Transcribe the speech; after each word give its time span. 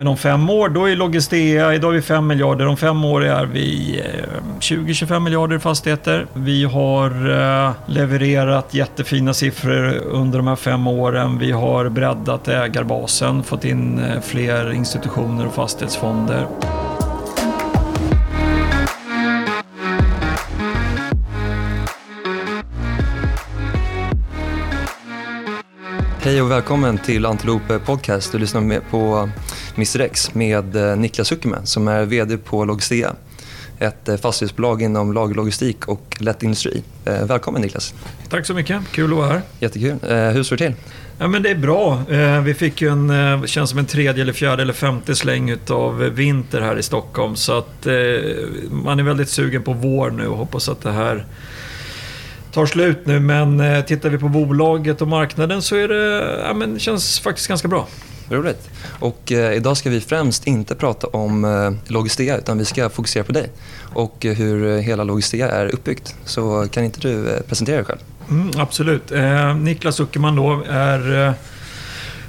Men 0.00 0.08
om 0.08 0.16
fem 0.16 0.50
år, 0.50 0.68
då 0.68 0.88
är 0.88 0.96
Logistea, 0.96 1.74
idag 1.74 1.90
är 1.90 1.94
vi 1.94 2.02
5 2.02 2.26
miljarder, 2.26 2.66
om 2.66 2.76
fem 2.76 3.04
år 3.04 3.24
är 3.24 3.46
vi 3.46 4.00
eh, 4.00 4.58
20-25 4.60 5.20
miljarder 5.20 5.56
i 5.56 5.58
fastigheter. 5.58 6.26
Vi 6.32 6.64
har 6.64 7.10
eh, 7.30 7.72
levererat 7.86 8.74
jättefina 8.74 9.34
siffror 9.34 9.94
under 9.96 10.38
de 10.38 10.46
här 10.46 10.56
fem 10.56 10.86
åren. 10.86 11.38
Vi 11.38 11.52
har 11.52 11.88
breddat 11.88 12.48
ägarbasen, 12.48 13.42
fått 13.42 13.64
in 13.64 13.98
eh, 13.98 14.20
fler 14.20 14.72
institutioner 14.72 15.46
och 15.46 15.54
fastighetsfonder. 15.54 16.46
Hej 26.20 26.42
och 26.42 26.50
välkommen 26.50 26.98
till 26.98 27.26
Antilope 27.26 27.78
Podcast. 27.78 28.32
Du 28.32 28.38
lyssnar 28.38 28.60
med 28.60 28.90
på 28.90 29.28
Mr 29.76 30.00
X 30.00 30.34
med 30.34 30.76
eh, 30.76 30.96
Niklas 30.96 31.28
Zuckerman 31.28 31.66
som 31.66 31.88
är 31.88 32.04
VD 32.04 32.36
på 32.38 32.64
Logistea. 32.64 33.14
Ett 33.78 34.08
eh, 34.08 34.16
fastighetsbolag 34.16 34.82
inom 34.82 35.12
lagerlogistik 35.12 35.88
och 35.88 36.16
lätt 36.20 36.42
industri. 36.42 36.82
Eh, 37.04 37.24
välkommen 37.24 37.62
Niklas. 37.62 37.94
Tack 38.28 38.46
så 38.46 38.54
mycket, 38.54 38.82
kul 38.92 39.12
att 39.12 39.18
vara 39.18 39.28
här. 39.28 39.42
Jättekul. 39.60 39.98
Hur 40.10 40.42
står 40.42 40.56
det 40.56 40.66
till? 40.66 40.74
Ja, 41.18 41.28
men 41.28 41.42
det 41.42 41.50
är 41.50 41.54
bra. 41.54 42.02
Vi 42.44 42.54
fick 42.54 42.82
ju 42.82 42.88
en, 42.88 43.46
känns 43.46 43.70
som 43.70 43.78
en 43.78 43.86
tredje, 43.86 44.22
eller 44.22 44.32
fjärde 44.32 44.62
eller 44.62 44.72
femte 44.72 45.14
släng 45.14 45.56
av 45.68 45.98
vinter 45.98 46.60
här 46.60 46.78
i 46.78 46.82
Stockholm. 46.82 47.36
Så 47.36 47.58
att 47.58 47.86
man 48.70 48.98
är 48.98 49.02
väldigt 49.02 49.28
sugen 49.28 49.62
på 49.62 49.72
vår 49.72 50.10
nu 50.10 50.26
och 50.26 50.36
hoppas 50.36 50.68
att 50.68 50.80
det 50.80 50.92
här 50.92 51.24
tar 52.52 52.66
slut 52.66 53.06
nu. 53.06 53.20
Men 53.20 53.62
tittar 53.84 54.10
vi 54.10 54.18
på 54.18 54.28
bolaget 54.28 55.02
och 55.02 55.08
marknaden 55.08 55.62
så 55.62 55.76
är 55.76 55.88
det, 55.88 56.38
ja, 56.46 56.54
men 56.54 56.74
det 56.74 56.80
känns 56.80 57.20
faktiskt 57.20 57.48
ganska 57.48 57.68
bra. 57.68 57.88
Roligt. 58.30 58.70
Och 58.98 59.32
eh, 59.32 59.52
idag 59.52 59.76
ska 59.76 59.90
vi 59.90 60.00
främst 60.00 60.46
inte 60.46 60.74
prata 60.74 61.06
om 61.06 61.44
eh, 61.44 61.92
Logistea 61.92 62.38
utan 62.38 62.58
vi 62.58 62.64
ska 62.64 62.88
fokusera 62.88 63.24
på 63.24 63.32
dig 63.32 63.50
och 63.94 64.26
eh, 64.26 64.34
hur 64.34 64.76
eh, 64.76 64.80
hela 64.80 65.04
Logistea 65.04 65.50
är 65.50 65.66
uppbyggt. 65.66 66.14
Så 66.24 66.66
kan 66.70 66.84
inte 66.84 67.00
du 67.00 67.30
eh, 67.30 67.40
presentera 67.40 67.76
dig 67.76 67.84
själv? 67.84 67.98
Mm, 68.30 68.50
absolut. 68.56 69.12
Eh, 69.12 69.56
Niklas 69.56 70.00
Uckerman 70.00 70.36
då 70.36 70.62
är 70.68 71.26
eh, 71.26 71.32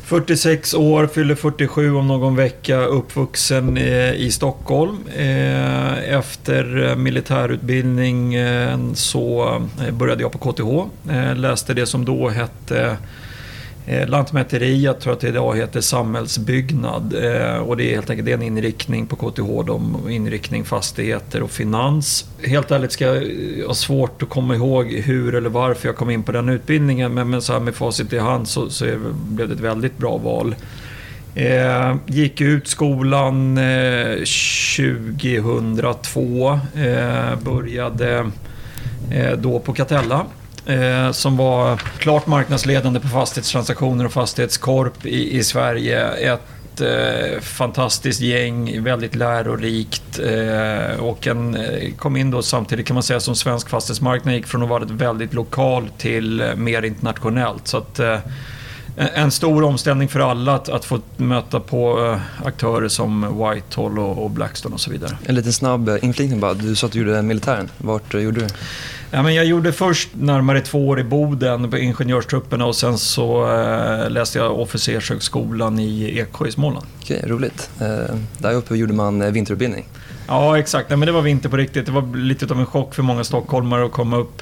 46 0.03 0.73
år, 0.73 1.07
fyller 1.07 1.35
47 1.35 1.95
om 1.95 2.07
någon 2.07 2.35
vecka, 2.35 2.77
uppvuxen 2.77 3.77
eh, 3.77 4.13
i 4.13 4.31
Stockholm. 4.31 4.97
Eh, 5.15 6.13
efter 6.13 6.95
militärutbildning 6.95 8.35
så 8.95 9.55
började 9.91 10.21
jag 10.21 10.31
på 10.31 10.37
KTH. 10.37 11.11
Eh, 11.11 11.35
läste 11.35 11.73
det 11.73 11.85
som 11.85 12.05
då 12.05 12.29
hette 12.29 12.79
Eh, 12.79 12.93
Eh, 13.91 14.07
lantmäteri, 14.07 14.81
jag 14.83 14.99
tror 14.99 15.13
att 15.13 15.19
det 15.19 15.27
idag 15.27 15.57
heter 15.57 15.81
samhällsbyggnad. 15.81 17.13
Eh, 17.13 17.57
och 17.57 17.77
det 17.77 17.91
är 17.91 17.95
helt 17.95 18.09
enkelt 18.09 18.29
en 18.29 18.41
inriktning 18.41 19.07
på 19.07 19.15
KTH, 19.15 19.65
de 19.65 20.09
inriktning 20.09 20.65
fastigheter 20.65 21.43
och 21.43 21.51
finans. 21.51 22.25
Helt 22.43 22.71
ärligt 22.71 22.91
ska 22.91 23.05
jag 23.05 23.17
eh, 23.17 23.67
ha 23.67 23.73
svårt 23.73 24.23
att 24.23 24.29
komma 24.29 24.55
ihåg 24.55 24.91
hur 24.91 25.35
eller 25.35 25.49
varför 25.49 25.87
jag 25.87 25.95
kom 25.95 26.09
in 26.09 26.23
på 26.23 26.31
den 26.31 26.49
utbildningen. 26.49 27.13
Men, 27.13 27.29
men 27.29 27.41
så 27.41 27.53
här 27.53 27.59
med 27.59 27.75
facit 27.75 28.13
i 28.13 28.19
hand 28.19 28.47
så, 28.47 28.69
så 28.69 28.85
blev 29.29 29.47
det 29.47 29.53
ett 29.53 29.59
väldigt 29.59 29.97
bra 29.97 30.17
val. 30.17 30.55
Eh, 31.35 31.95
gick 32.07 32.41
ut 32.41 32.67
skolan 32.67 33.57
eh, 33.57 34.15
2002. 34.77 36.59
Eh, 36.75 37.35
började 37.43 38.31
eh, 39.11 39.31
då 39.37 39.59
på 39.59 39.73
Catella 39.73 40.25
eh, 40.65 41.11
som 41.11 41.37
var 41.37 41.77
klart 41.77 42.27
marknadsledande 42.27 42.99
på 42.99 43.07
fastighetstransaktioner 43.07 44.05
och 44.05 44.11
fastighetskorp 44.11 45.05
i, 45.05 45.37
i 45.37 45.43
Sverige. 45.43 46.07
Ett 46.09 46.81
eh, 46.81 47.39
fantastiskt 47.41 48.21
gäng, 48.21 48.83
väldigt 48.83 49.15
lärorikt 49.15 50.19
eh, 50.19 50.99
och 50.99 51.27
en, 51.27 51.55
eh, 51.55 51.93
kom 51.97 52.17
in 52.17 52.31
då 52.31 52.41
samtidigt 52.41 52.87
kan 52.87 52.93
man 52.93 53.03
säga 53.03 53.19
som 53.19 53.35
svensk 53.35 53.69
fastighetsmarknad 53.69 54.35
gick 54.35 54.47
från 54.47 54.63
att 54.63 54.69
vara 54.69 54.85
väldigt 54.85 55.33
lokal 55.33 55.89
till 55.97 56.41
eh, 56.41 56.55
mer 56.55 56.81
internationellt. 56.81 57.67
Så 57.67 57.77
att, 57.77 57.99
eh, 57.99 58.17
en 58.99 59.31
stor 59.31 59.63
omställning 59.63 60.07
för 60.07 60.19
alla 60.19 60.55
att, 60.55 60.69
att 60.69 60.85
få 60.85 60.99
möta 61.17 61.59
på 61.59 62.15
aktörer 62.45 62.87
som 62.87 63.21
Whitehall 63.21 63.99
och, 63.99 64.23
och 64.23 64.29
Blackstone 64.29 64.75
och 64.75 64.81
så 64.81 64.91
vidare. 64.91 65.17
En 65.25 65.35
liten 65.35 65.53
snabb 65.53 65.97
inflikning 66.01 66.39
bara. 66.39 66.53
Du 66.53 66.75
sa 66.75 66.87
att 66.87 66.93
du 66.93 66.99
gjorde 66.99 67.21
militären. 67.21 67.69
Vart 67.77 68.13
gjorde 68.13 68.39
du? 68.39 68.47
Ja, 69.11 69.23
men 69.23 69.35
jag 69.35 69.45
gjorde 69.45 69.71
först 69.71 70.09
närmare 70.13 70.61
två 70.61 70.87
år 70.87 70.99
i 70.99 71.03
Boden 71.03 71.71
på 71.71 71.77
ingenjörstrupperna 71.77 72.65
och 72.65 72.75
sen 72.75 72.97
så 72.97 73.55
eh, 73.57 74.09
läste 74.09 74.39
jag 74.39 74.59
officershögskolan 74.59 75.79
i 75.79 76.19
Eksjö 76.19 76.47
i 76.47 76.51
Småland. 76.51 76.85
Okej, 77.01 77.23
roligt. 77.27 77.69
Eh, 77.81 78.15
där 78.37 78.53
uppe 78.53 78.75
gjorde 78.75 78.93
man 78.93 79.21
eh, 79.21 79.31
vinterutbildning. 79.31 79.87
Ja, 80.27 80.57
exakt. 80.57 80.89
Nej, 80.89 80.97
men 80.97 81.05
det 81.05 81.11
var 81.11 81.21
vinter 81.21 81.49
på 81.49 81.57
riktigt. 81.57 81.85
Det 81.85 81.91
var 81.91 82.17
lite 82.17 82.45
av 82.45 82.59
en 82.59 82.65
chock 82.65 82.95
för 82.95 83.03
många 83.03 83.23
stockholmare 83.23 83.85
att 83.85 83.91
komma 83.91 84.17
upp 84.17 84.41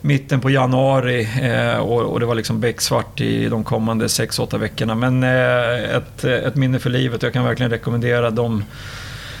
mitten 0.00 0.40
på 0.40 0.50
januari 0.50 1.28
eh, 1.42 1.78
och, 1.78 2.02
och, 2.02 2.20
det 2.20 2.26
var 2.26 2.34
liksom 2.34 2.60
becksvart 2.60 3.20
i 3.20 3.48
de 3.48 3.64
kommande 3.64 4.06
6-8 4.06 4.58
veckorna. 4.58 4.94
Men 4.94 5.22
eh, 5.22 5.96
ett, 5.96 6.24
ett 6.24 6.56
minne 6.56 6.78
för 6.78 6.90
livet. 6.90 7.22
Jag 7.22 7.32
kan 7.32 7.44
verkligen 7.44 7.70
rekommendera 7.70 8.30
de 8.30 8.64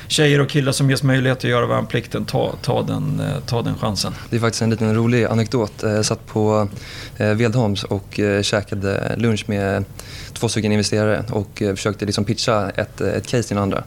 tjejer 0.08 0.40
och 0.40 0.48
killar 0.48 0.72
som 0.72 0.90
ges 0.90 1.02
möjlighet 1.02 1.38
att 1.38 1.44
göra 1.44 1.66
värnplikten, 1.66 2.24
ta, 2.24 2.54
ta, 2.62 2.82
den, 2.82 3.20
eh, 3.20 3.40
ta 3.46 3.62
den 3.62 3.78
chansen. 3.78 4.12
Det 4.30 4.36
är 4.36 4.40
faktiskt 4.40 4.62
en 4.62 4.70
liten 4.70 4.94
rolig 4.94 5.24
anekdot. 5.24 5.82
Eh, 5.82 5.90
jag 5.90 6.04
satt 6.04 6.26
på 6.26 6.68
eh, 7.16 7.34
Vedholms 7.34 7.84
och 7.84 8.20
käkade 8.42 9.14
lunch 9.16 9.44
med 9.46 9.84
två 10.32 10.48
stycken 10.48 10.72
investerare 10.72 11.24
och 11.30 11.50
försökte 11.58 12.06
liksom 12.06 12.24
pitcha 12.24 12.70
ett, 12.70 13.00
ett 13.00 13.26
case 13.26 13.48
till 13.48 13.54
den 13.56 13.62
andra. 13.62 13.84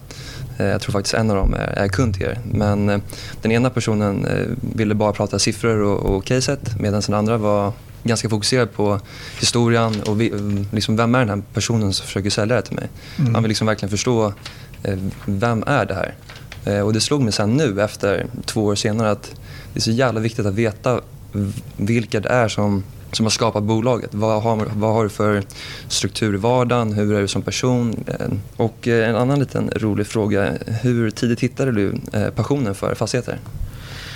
Jag 0.64 0.82
tror 0.82 0.92
faktiskt 0.92 1.14
en 1.14 1.30
av 1.30 1.36
dem 1.36 1.56
är, 1.76 1.88
kund 1.88 2.14
till 2.14 2.24
er. 2.24 2.40
Men 2.52 3.02
den 3.42 3.52
ena 3.52 3.70
personen 3.70 4.28
ville 4.76 4.96
bara 4.96 5.12
prata 5.12 5.40
siffror 5.40 5.82
och, 5.82 6.16
och 6.16 6.26
caset 6.26 6.80
medan 6.80 7.02
den 7.02 7.16
andra 7.16 7.38
var 7.38 7.74
ganska 8.04 8.30
fokuserad 8.30 8.74
på 8.74 9.00
historien 9.40 10.02
och 10.02 10.22
vi, 10.22 10.34
liksom 10.72 10.96
vem 10.96 11.16
är 11.16 11.20
den 11.20 11.30
här 11.30 11.42
personen 11.54 11.94
som 11.94 12.06
försöker 12.06 12.30
sälja 12.30 12.56
det 12.56 12.62
till 12.62 12.76
mig. 12.76 12.90
Mm. 13.20 13.34
Han 13.34 13.44
vill 13.44 13.50
liksom 13.50 13.68
verkligen 13.68 13.90
förstå 13.90 14.34
Eh, 14.84 14.98
vem 15.26 15.64
är 15.68 15.86
det 15.86 15.94
här? 15.94 16.16
Eh, 16.66 16.80
och 16.80 16.94
det 16.94 17.02
slog 17.02 17.22
mig 17.22 17.34
sen 17.34 17.58
nu 17.58 17.82
efter 17.82 18.26
två 18.46 18.66
år 18.66 18.76
senare 18.76 19.12
att 19.12 19.36
det 19.74 19.80
är 19.80 19.82
så 19.82 19.92
jävla 19.92 20.20
viktigt 20.20 20.46
att 20.46 20.54
veta 20.54 21.02
vilka 21.78 22.20
det 22.20 22.30
är 22.30 22.48
som, 22.48 22.84
som 23.12 23.26
har 23.26 23.32
skapat 23.32 23.64
bolaget. 23.64 24.10
Vad 24.14 24.42
har, 24.44 24.68
vad 24.76 24.94
har 24.94 25.04
du 25.04 25.10
för 25.10 25.44
struktur 25.88 26.34
i 26.34 26.38
vardagen? 26.38 26.94
Hur 26.94 27.16
är 27.16 27.22
du 27.22 27.28
som 27.28 27.42
person? 27.42 28.04
Eh, 28.08 28.28
och 28.58 28.88
eh, 28.88 29.10
en 29.10 29.16
annan 29.16 29.40
liten 29.40 29.70
rolig 29.76 30.08
fråga. 30.08 30.54
Hur 30.82 31.12
tidigt 31.12 31.40
hittade 31.40 31.72
du 31.72 31.96
eh, 32.14 32.30
passionen 32.30 32.76
för 32.76 32.96
fastigheter? 32.96 33.38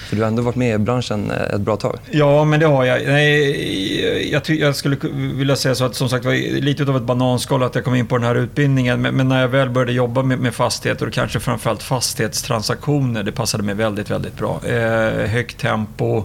För 0.10 0.16
du 0.16 0.22
har 0.22 0.28
ändå 0.28 0.42
varit 0.42 0.56
med 0.56 0.76
i 0.76 0.78
branschen 0.78 1.32
ett 1.32 1.62
bra 1.62 1.78
tag. 1.78 1.98
Ja, 2.12 2.44
men 2.44 2.60
det 2.60 2.66
har 2.66 2.86
jag. 2.86 3.06
Nej, 3.06 4.32
jag, 4.32 4.50
jag 4.50 4.76
skulle 4.76 4.98
vilja 5.36 5.56
säga 5.56 5.76
så 5.76 5.86
att 5.86 5.96
som 5.96 6.10
sagt 6.10 6.24
det 6.24 6.30
var 6.30 6.62
lite 6.62 6.84
av 6.84 6.98
ett 6.98 7.04
bananskal 7.04 7.64
att 7.64 7.76
jag 7.76 7.84
kom 7.84 7.96
in 7.96 8.08
på 8.08 8.18
den 8.18 8.28
här 8.28 8.36
utbildningen. 8.36 9.02
Men, 9.02 9.16
men 9.16 9.30
när 9.30 9.42
jag 9.42 9.48
väl 9.48 9.70
började 9.70 9.92
jobba 9.92 10.24
med, 10.24 10.40
med, 10.40 10.56
fastigheter 10.56 11.08
och 11.08 11.14
kanske 11.14 11.40
framförallt 11.40 11.84
fastighetstransaktioner, 11.84 13.24
det 13.24 13.32
passade 13.32 13.64
mig 13.64 13.76
väldigt, 13.76 14.12
väldigt 14.12 14.38
bra. 14.38 14.62
Eh, 14.66 15.30
högt 15.30 15.58
tempo 15.58 16.24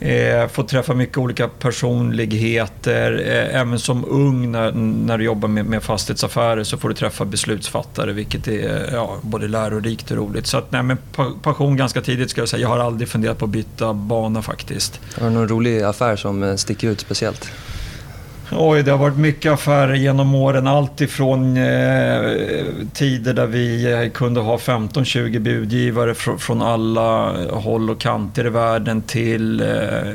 Eh, 0.00 0.48
får 0.48 0.62
träffa 0.62 0.94
mycket 0.94 1.18
olika 1.18 1.48
personligheter. 1.48 3.12
Eh, 3.26 3.60
även 3.60 3.78
som 3.78 4.04
ung 4.04 4.52
när, 4.52 4.72
när 4.72 5.18
du 5.18 5.24
jobbar 5.24 5.48
med, 5.48 5.66
med 5.66 5.82
fastighetsaffärer 5.82 6.64
så 6.64 6.78
får 6.78 6.88
du 6.88 6.94
träffa 6.94 7.24
beslutsfattare 7.24 8.12
vilket 8.12 8.48
är 8.48 8.90
ja, 8.92 9.16
både 9.22 9.48
lärorikt 9.48 10.10
och 10.10 10.16
roligt. 10.16 10.46
Så 10.46 10.58
att, 10.58 10.72
nej, 10.72 10.82
men 10.82 10.98
passion 11.42 11.76
ganska 11.76 12.00
tidigt 12.00 12.30
ska 12.30 12.40
jag 12.40 12.48
säga. 12.48 12.62
Jag 12.62 12.68
har 12.68 12.78
aldrig 12.78 13.08
funderat 13.08 13.38
på 13.38 13.44
att 13.44 13.50
byta 13.50 13.94
bana 13.94 14.42
faktiskt. 14.42 15.00
Har 15.18 15.26
du 15.26 15.34
någon 15.34 15.48
rolig 15.48 15.82
affär 15.82 16.16
som 16.16 16.42
eh, 16.42 16.56
sticker 16.56 16.88
ut 16.88 17.00
speciellt? 17.00 17.50
Oj, 18.52 18.82
det 18.82 18.90
har 18.90 18.98
varit 18.98 19.16
mycket 19.16 19.52
affärer 19.52 19.94
genom 19.94 20.34
åren. 20.34 20.66
Allt 20.66 21.00
ifrån 21.00 21.56
eh, 21.56 22.20
tider 22.92 23.34
där 23.34 23.46
vi 23.46 23.92
eh, 23.92 24.10
kunde 24.10 24.40
ha 24.40 24.56
15-20 24.56 25.38
budgivare 25.38 26.14
fr 26.14 26.36
från 26.36 26.62
alla 26.62 27.32
håll 27.50 27.90
och 27.90 28.00
kanter 28.00 28.46
i 28.46 28.50
världen 28.50 29.02
till 29.02 29.60
eh, 29.60 29.66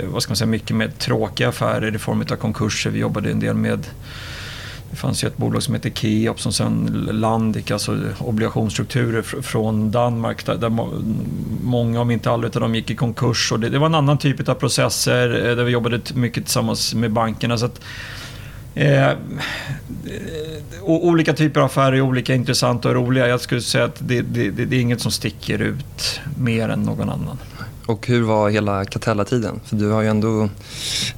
vad 0.07 0.23
ska 0.23 0.31
man 0.31 0.35
säga, 0.35 0.47
mycket 0.47 0.75
mer 0.75 0.88
tråkiga 0.97 1.50
affärer 1.50 1.95
i 1.95 2.00
form 2.00 2.21
av 2.31 2.35
konkurser. 2.35 2.89
Vi 2.89 3.00
jobbade 3.00 3.31
en 3.31 3.39
del 3.39 3.56
med 3.56 3.88
det 4.91 4.97
fanns 4.97 5.23
ju 5.23 5.27
ett 5.27 5.38
bolag 5.38 5.63
som 5.63 5.73
hette 5.73 5.89
Keop 5.89 6.39
som 6.39 6.53
sen 6.53 7.07
Landic, 7.11 7.71
alltså 7.71 7.97
obligationsstrukturer 8.19 9.21
från 9.21 9.91
Danmark 9.91 10.45
där, 10.45 10.56
där 10.56 10.71
många, 11.63 12.01
om 12.01 12.11
inte 12.11 12.31
alla 12.31 12.47
av 12.47 12.51
dem 12.51 12.75
gick 12.75 12.91
i 12.91 12.95
konkurs. 12.95 13.51
Och 13.51 13.59
det, 13.59 13.69
det, 13.69 13.79
var 13.79 13.85
en 13.85 13.95
annan 13.95 14.17
typ 14.17 14.50
av 14.50 14.53
processer 14.53 15.50
eh, 15.50 15.56
där 15.56 15.63
vi 15.63 15.71
jobbade 15.71 16.01
mycket 16.13 16.44
tillsammans 16.44 16.94
med 16.94 17.11
bankerna. 17.11 17.57
Så 17.57 17.65
att, 17.65 17.81
Eh, 18.75 19.12
olika 20.81 21.33
typer 21.33 21.59
av 21.59 21.65
affärer 21.65 21.94
är 21.94 22.01
olika 22.01 22.35
intressanta 22.35 22.89
och 22.89 22.95
roliga. 22.95 23.27
Jag 23.27 23.41
skulle 23.41 23.62
säga 23.62 23.83
att 23.83 23.97
det, 24.00 24.21
det, 24.21 24.50
det, 24.50 24.75
är 24.75 24.79
inget 24.79 25.01
som 25.01 25.12
sticker 25.12 25.59
ut 25.62 26.21
mer 26.38 26.69
än 26.69 26.83
någon 26.83 27.09
annan. 27.09 27.38
Och 27.91 28.07
hur 28.07 28.21
var 28.21 28.49
hela 28.49 28.85
Catella-tiden? 28.85 29.59
För 29.65 29.75
du 29.75 29.89
har 29.89 30.01
ju 30.01 30.07
ändå 30.07 30.49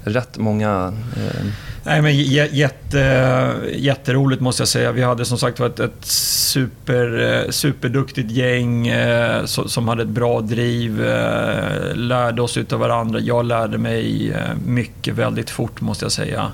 rätt 0.04 0.38
många 0.38 0.94
eh, 1.18 1.46
Nej, 1.86 2.02
men 2.02 2.18
jätte, 2.52 3.52
jätteroligt 3.74 4.42
måste 4.42 4.62
jag 4.62 4.68
säga. 4.68 4.92
Vi 4.92 5.02
hade 5.02 5.26
som 5.26 5.38
sagt 5.38 5.60
ett, 5.60 5.80
ett 5.80 6.06
super, 6.06 7.34
eh, 7.46 7.50
superduktigt 7.50 8.32
gäng 8.32 8.88
eh, 8.88 9.46
som 9.46 9.88
hade 9.88 10.04
ett 10.04 10.10
bra 10.10 10.42
driv. 10.42 11.06
Eh, 11.06 11.96
lärde 11.96 12.42
oss 12.42 12.58
utav 12.58 12.80
varandra. 12.80 13.20
Jag 13.20 13.46
lärde 13.46 13.78
mig 13.78 14.36
mycket 14.66 15.16
väldigt 15.16 15.50
fort 15.50 15.82
måste 15.82 16.06
jag 16.06 16.12
säga. 16.12 16.52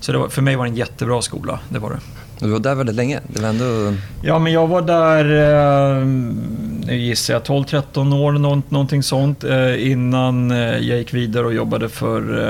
Så 0.00 0.18
var, 0.18 0.28
för 0.28 0.42
mig 0.42 0.56
var 0.56 0.64
det 0.64 0.70
en 0.70 0.76
jättebra 0.76 1.22
skola, 1.22 1.58
det 1.68 1.78
var 1.78 1.90
det. 1.90 1.98
Du 2.38 2.50
var 2.50 2.58
där 2.58 2.74
väldigt 2.74 2.96
länge. 2.96 3.20
Det 3.26 3.42
var 3.42 3.48
ändå... 3.48 3.94
Ja, 4.22 4.38
men 4.38 4.52
jag 4.52 4.66
var 4.66 4.82
där, 4.82 5.24
eh, 5.24 6.06
gissar 6.88 7.34
jag, 7.34 7.42
12-13 7.42 8.14
år, 8.14 8.32
någonting 8.70 9.02
sånt. 9.02 9.44
Eh, 9.44 9.90
innan 9.90 10.50
eh, 10.50 10.58
jag 10.58 10.98
gick 10.98 11.14
vidare 11.14 11.46
och 11.46 11.54
jobbade 11.54 11.88
för 11.88 12.48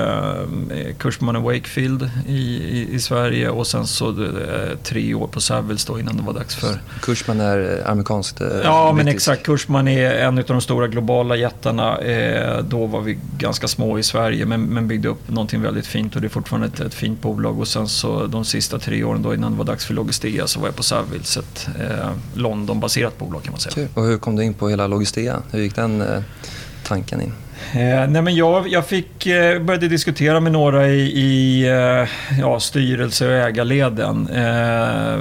eh, 0.72 0.94
Cushman 0.98 1.42
Wakefield 1.42 2.10
i, 2.28 2.86
i, 2.90 3.00
Sverige. 3.00 3.50
Och 3.50 3.66
sen 3.66 3.86
så 3.86 4.08
eh, 4.08 4.78
tre 4.82 5.14
år 5.14 5.26
på 5.26 5.40
Savills 5.40 5.84
då 5.84 6.00
innan 6.00 6.16
det 6.16 6.22
var 6.22 6.32
dags 6.32 6.54
för... 6.54 6.78
Cushman 7.00 7.40
är 7.40 7.90
amerikanskt? 7.90 8.40
Eh, 8.40 8.48
ja, 8.64 8.92
men 8.92 9.08
exakt. 9.08 9.46
Cushman 9.46 9.88
är 9.88 10.14
en 10.14 10.38
av 10.38 10.44
de 10.44 10.60
stora 10.60 10.88
globala 10.88 11.36
jättarna. 11.36 11.98
Eh, 11.98 12.58
då 12.58 12.86
var 12.86 13.00
vi 13.00 13.18
ganska 13.38 13.68
små 13.68 13.98
i 13.98 14.02
Sverige, 14.02 14.46
men, 14.46 14.62
men 14.62 14.88
byggde 14.88 15.08
upp 15.08 15.30
någonting 15.30 15.62
väldigt 15.62 15.86
fint. 15.86 16.14
Och 16.14 16.20
det 16.20 16.26
är 16.26 16.28
fortfarande 16.28 16.66
ett, 16.66 16.80
ett 16.80 16.94
fint 16.94 17.22
bolag. 17.22 17.60
Och 17.60 17.68
sen 17.68 17.88
så 17.88 18.26
de 18.26 18.44
sista 18.44 18.78
tre 18.78 19.04
åren 19.04 19.22
då 19.22 19.34
innan 19.34 19.52
det 19.52 19.58
var 19.58 19.64
dags 19.64 19.84
för 19.84 19.94
Logistea 19.94 20.46
så 20.46 20.60
var 20.60 20.68
jag 20.68 20.76
på 20.76 20.82
Savills, 20.82 21.36
ett 21.36 21.68
eh, 21.80 22.10
Londonbaserat 22.34 23.18
bolag 23.18 23.42
kan 23.42 23.52
man 23.52 23.60
säga. 23.60 23.88
Och 23.94 24.04
hur 24.04 24.18
kom 24.24 24.36
du 24.36 24.44
in 24.44 24.54
på 24.54 24.68
hela 24.68 24.86
Logistea? 24.86 25.42
Hur 25.50 25.60
gick 25.60 25.74
den 25.74 26.00
eh, 26.00 26.22
tanken 26.82 27.20
in? 27.20 27.32
Eh, 27.72 28.08
nej 28.08 28.22
men 28.22 28.34
jag, 28.34 28.68
jag 28.68 28.86
fick, 28.86 29.26
eh, 29.26 29.62
började 29.62 29.88
diskutera 29.88 30.40
med 30.40 30.52
några 30.52 30.88
i, 30.88 31.00
i 31.00 31.66
eh, 31.68 32.40
ja, 32.40 32.60
styrelse 32.60 33.26
och 33.26 33.32
ägarleden. 33.32 34.28
Eh, 34.28 35.18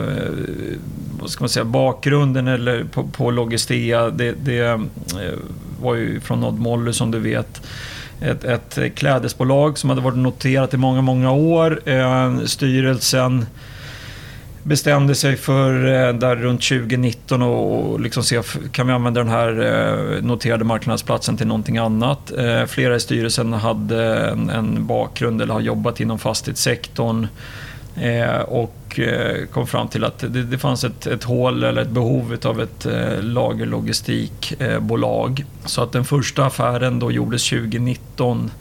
vad 1.20 1.30
ska 1.30 1.44
man 1.44 1.50
säga, 1.50 1.66
bakgrunden 1.66 2.48
eller 2.48 2.84
på, 2.84 3.04
på 3.04 3.32
Logistea, 3.32 4.10
det, 4.10 4.36
det 4.44 4.60
eh, 4.60 4.80
var 5.82 5.96
ju 5.96 6.20
från 6.20 6.44
Odd 6.44 6.60
Molly 6.60 6.94
som 6.94 7.12
du 7.12 7.20
vet. 7.20 7.62
Ett, 8.22 8.44
ett 8.44 8.96
klädesbolag 8.96 9.78
som 9.78 9.90
hade 9.90 10.02
varit 10.02 10.18
noterat 10.18 10.74
i 10.74 10.78
många, 10.78 11.02
många 11.02 11.32
år. 11.32 11.90
Eh, 11.90 12.40
styrelsen 12.46 13.46
bestämde 14.64 15.16
sig 15.16 15.36
för 15.36 15.86
eh, 15.86 16.14
där 16.14 16.36
runt 16.36 16.64
2019 16.64 17.42
och 17.42 18.00
liksom 18.00 18.24
se, 18.24 18.42
kan 18.72 18.88
vi 18.88 18.94
använda 18.94 19.24
den 19.24 19.32
här 19.32 19.62
eh, 19.62 20.24
noterade 20.24 20.64
marknadsplatsen 20.64 21.38
till 21.38 21.48
någonting 21.48 21.78
annat. 21.78 22.32
Eh, 22.32 22.66
flera 22.66 22.96
i 22.96 23.00
styrelsen 23.00 23.54
hade 23.54 24.30
en, 24.30 24.50
en 24.50 24.88
bakgrund 24.88 25.42
eller 25.42 25.54
har 25.54 25.62
jobbat 25.62 26.00
inom 26.00 26.20
fastighetssektorn 26.20 27.28
och 28.46 29.00
kom 29.52 29.68
fram 29.68 29.88
till 29.88 30.04
att 30.04 30.20
det, 30.20 30.44
det 30.44 30.58
fanns 30.58 30.84
ett, 30.84 31.08
ett 31.08 31.24
hål 31.24 31.64
eller 31.64 31.82
ett 31.82 31.90
behov 31.90 32.38
av 32.44 32.62
ett 32.62 32.88
lagerlogistikbolag. 33.22 35.46
Så 35.66 35.84
att 35.84 35.92
den 35.92 36.06
första 36.06 36.46
affären 36.46 37.00
då 37.00 37.12
gjordes 37.12 37.50
2019 37.50 38.52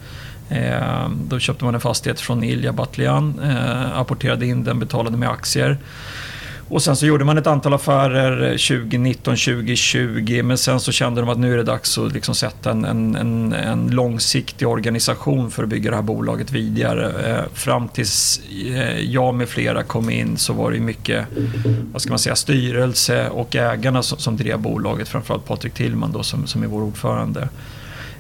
Eh, 0.52 1.08
då 1.28 1.38
köpte 1.38 1.64
man 1.64 1.74
en 1.74 1.80
fastighet 1.80 2.20
från 2.20 2.44
Ilja 2.44 2.72
Batljan, 2.72 3.40
eh, 3.42 3.98
apporterade 3.98 4.46
in 4.46 4.64
den, 4.64 4.78
betalade 4.78 5.16
med 5.16 5.28
aktier. 5.28 5.78
Och 6.68 6.82
sen 6.82 6.96
så 6.96 7.06
gjorde 7.06 7.24
man 7.24 7.38
ett 7.38 7.46
antal 7.46 7.74
affärer 7.74 8.42
eh, 8.42 8.50
2019, 8.50 9.36
2020 9.36 10.42
men 10.44 10.58
sen 10.58 10.80
så 10.80 10.92
kände 10.92 11.20
de 11.20 11.30
att 11.30 11.38
nu 11.38 11.52
är 11.52 11.56
det 11.56 11.62
dags 11.62 11.98
att 11.98 12.12
liksom 12.12 12.34
sätta 12.34 12.70
en, 12.70 12.84
en, 12.84 13.16
en, 13.16 13.52
en 13.52 13.90
långsiktig 13.90 14.68
organisation 14.68 15.50
för 15.50 15.62
att 15.62 15.68
bygga 15.68 15.90
det 15.90 15.96
här 15.96 16.02
bolaget 16.02 16.52
vidare. 16.52 17.30
Eh, 17.30 17.44
fram 17.54 17.88
tills 17.88 18.40
eh, 18.66 19.00
jag 19.00 19.34
med 19.34 19.48
flera 19.48 19.82
kom 19.82 20.10
in 20.10 20.36
så 20.36 20.52
var 20.52 20.70
det 20.70 20.80
mycket 20.80 21.26
vad 21.92 22.02
ska 22.02 22.10
man 22.10 22.18
säga, 22.18 22.36
styrelse 22.36 23.28
och 23.28 23.56
ägarna 23.56 24.02
som, 24.02 24.18
som 24.18 24.36
drev 24.36 24.58
bolaget, 24.58 25.08
framförallt 25.08 25.46
Patrik 25.46 25.74
Tillman 25.74 26.12
då, 26.12 26.22
som, 26.22 26.46
som 26.46 26.62
är 26.62 26.66
vår 26.66 26.82
ordförande. 26.82 27.48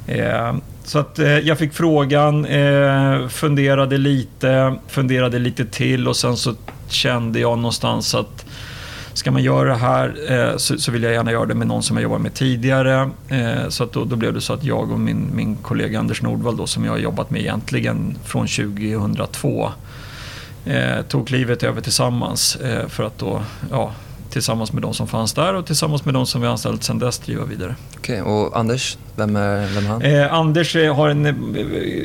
Eh, 0.06 0.54
så 0.84 0.98
att 0.98 1.18
eh, 1.18 1.38
jag 1.38 1.58
fick 1.58 1.72
frågan, 1.72 2.44
eh, 2.44 3.28
funderade 3.28 3.98
lite, 3.98 4.74
funderade 4.88 5.38
lite 5.38 5.64
till 5.64 6.08
och 6.08 6.16
sen 6.16 6.36
så 6.36 6.54
kände 6.88 7.40
jag 7.40 7.58
någonstans 7.58 8.14
att 8.14 8.44
ska 9.14 9.30
man 9.30 9.42
göra 9.42 9.68
det 9.68 9.74
här 9.74 10.14
eh, 10.28 10.56
så, 10.56 10.78
så, 10.78 10.92
vill 10.92 11.02
jag 11.02 11.12
gärna 11.12 11.32
göra 11.32 11.46
det 11.46 11.54
med 11.54 11.66
någon 11.66 11.82
som 11.82 11.96
jag 11.96 12.02
jobbat 12.02 12.20
med 12.20 12.34
tidigare. 12.34 13.10
Eh, 13.28 13.68
så 13.68 13.84
att 13.84 13.92
då, 13.92 14.04
då, 14.04 14.16
blev 14.16 14.34
det 14.34 14.40
så 14.40 14.52
att 14.52 14.64
jag 14.64 14.90
och 14.90 15.00
min, 15.00 15.30
min 15.34 15.56
kollega 15.56 15.98
Anders 15.98 16.22
Nordvall 16.22 16.56
då, 16.56 16.66
som 16.66 16.84
jag 16.84 16.92
har 16.92 16.98
jobbat 16.98 17.30
med 17.30 17.40
egentligen 17.40 18.18
från 18.24 18.46
2002 18.46 19.70
eh, 20.64 21.02
tog 21.08 21.26
klivet 21.26 21.62
över 21.62 21.80
tillsammans 21.80 22.56
eh, 22.56 22.88
för 22.88 23.04
att 23.04 23.18
då 23.18 23.42
ja, 23.70 23.92
tillsammans 24.32 24.72
med 24.72 24.82
de 24.82 24.94
som 24.94 25.06
fanns 25.06 25.32
där 25.32 25.54
och 25.54 25.66
tillsammans 25.66 26.04
med 26.04 26.14
de 26.14 26.26
som 26.26 26.40
vi 26.40 26.46
anställt 26.46 26.84
sedan 26.84 26.98
dess 26.98 27.18
driva 27.18 27.44
vidare. 27.44 27.74
Okej, 27.98 28.22
okay, 28.22 28.32
och 28.32 28.58
Anders, 28.58 28.98
vem 29.16 29.36
är, 29.36 29.74
vem 29.74 29.84
är 29.84 29.88
han? 29.88 30.02
Eh, 30.02 30.34
Anders 30.34 30.74
har 30.74 31.08
en, 31.08 31.22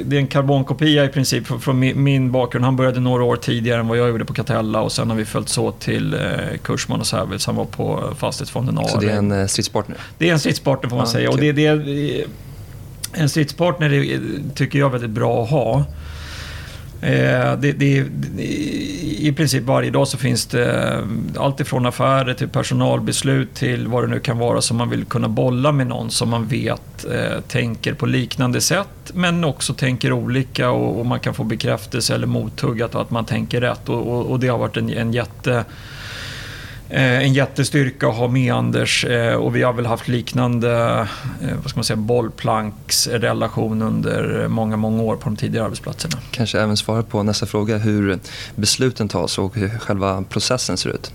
det 0.06 0.16
är 0.16 0.20
en 0.20 0.28
karbonkopia 0.28 1.06
i 1.06 1.08
princip 1.08 1.48
från 1.62 1.80
min, 1.80 2.04
min 2.04 2.32
bakgrund. 2.32 2.66
Han 2.66 2.76
började 2.76 3.00
några 3.00 3.24
år 3.24 3.36
tidigare 3.36 3.80
än 3.80 3.88
vad 3.88 3.98
jag 3.98 4.10
gjorde 4.10 4.26
på 4.26 4.34
Catella 4.34 4.82
och 4.82 4.92
sen 4.92 5.10
har 5.10 5.18
vi 5.18 5.26
följts 5.26 5.58
åt 5.58 5.80
till 5.80 6.14
eh, 6.14 6.20
Kursman 6.64 7.00
och 7.00 7.08
Sävels. 7.08 7.46
Han 7.46 7.56
var 7.56 7.66
på 7.66 8.14
Fastighetsfonden 8.18 8.78
ARE. 8.78 8.88
Så 8.88 9.00
det 9.00 9.12
är 9.12 9.18
en 9.18 9.32
eh, 9.32 9.48
stridspartner? 9.48 9.98
Det 10.18 10.30
är 10.30 10.34
en 10.34 10.40
stridspartner 10.40 10.90
får 10.90 10.98
man 10.98 11.06
ah, 11.06 11.10
säga. 11.10 11.30
Okay. 11.30 11.50
Och 11.50 11.56
det, 11.56 11.76
det, 11.76 12.26
en 13.14 13.30
stridspartner 13.30 14.20
tycker 14.56 14.80
jag 14.80 14.88
är 14.88 14.92
väldigt 14.92 15.10
bra 15.10 15.44
att 15.44 15.50
ha. 15.50 15.86
Eh, 17.02 17.58
det, 17.60 17.72
det, 17.72 18.06
I 19.20 19.34
princip 19.38 19.64
varje 19.64 19.92
dag 19.92 20.08
så 20.08 20.18
finns 20.18 20.46
det 20.46 20.84
eh, 20.84 21.44
allt 21.44 21.60
ifrån 21.60 21.86
affärer 21.86 22.34
till 22.34 22.48
personalbeslut 22.50 23.54
till 23.54 23.88
vad 23.88 24.04
det 24.04 24.08
nu 24.08 24.20
kan 24.20 24.38
vara 24.38 24.62
som 24.62 24.78
man 24.78 24.90
vill 24.90 25.06
kunna 25.06 25.30
bolla 25.30 25.72
med 25.72 25.88
någon 25.88 26.12
som 26.12 26.30
man 26.30 26.48
vet 26.48 27.06
eh, 27.06 27.42
tänker 27.48 27.94
på 27.94 28.06
liknande 28.06 28.62
sätt 28.62 29.12
men 29.14 29.44
också 29.44 29.74
tänker 29.74 30.12
olika 30.12 30.70
och, 30.70 31.00
och 31.00 31.06
man 31.06 31.20
kan 31.20 31.34
få 31.34 31.44
bekräftelse 31.44 32.16
eller 32.16 32.28
mothugg 32.28 32.82
att 32.82 33.12
man 33.12 33.26
tänker 33.26 33.62
rätt. 33.62 33.90
Och, 33.90 34.08
och, 34.08 34.26
och 34.26 34.40
det 34.40 34.48
har 34.48 34.58
varit 34.58 34.78
en, 34.78 34.90
en 34.90 35.14
jätte 35.14 35.66
en 36.90 37.34
jättestyrka 37.34 38.08
att 38.08 38.16
ha 38.16 38.28
med 38.28 38.54
Anders 38.54 39.06
eh, 39.06 39.34
och 39.34 39.56
vi 39.56 39.64
har 39.64 39.74
väl 39.74 39.86
haft 39.86 40.08
liknande 40.08 40.72
eh, 41.42 41.56
vad 41.62 41.70
ska 41.70 41.78
man 41.78 41.84
säga, 41.84 41.98
bollplanksrelation 41.98 43.82
under 43.82 44.48
många, 44.48 44.78
många 44.78 45.04
år 45.04 45.16
på 45.16 45.30
de 45.30 45.36
tidigare 45.36 45.66
arbetsplatserna. 45.66 46.18
Kanske 46.32 46.60
även 46.60 46.78
svara 46.78 47.04
på 47.04 47.24
nästa 47.24 47.46
fråga 47.46 47.78
hur 47.78 48.20
besluten 48.56 49.08
tas 49.08 49.38
och 49.38 49.56
hur 49.56 49.70
själva 49.70 50.24
processen 50.30 50.78
ser 50.78 50.90
ut. 50.90 51.12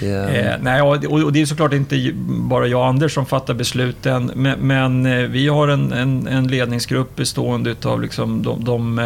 Det... 0.00 0.12
Eh, 0.12 0.54
nej, 0.62 0.82
och 0.82 1.32
det 1.32 1.40
är 1.40 1.46
såklart 1.46 1.72
inte 1.72 2.12
bara 2.26 2.66
jag 2.66 2.80
och 2.80 2.86
Anders 2.86 3.14
som 3.14 3.26
fattar 3.26 3.54
besluten 3.54 4.30
men, 4.34 4.60
men 4.60 5.32
vi 5.32 5.48
har 5.48 5.68
en, 5.68 5.92
en, 5.92 6.26
en 6.26 6.48
ledningsgrupp 6.48 7.16
bestående 7.16 7.74
av 7.84 8.02
liksom 8.02 8.42
de, 8.42 8.64
de 8.64 8.98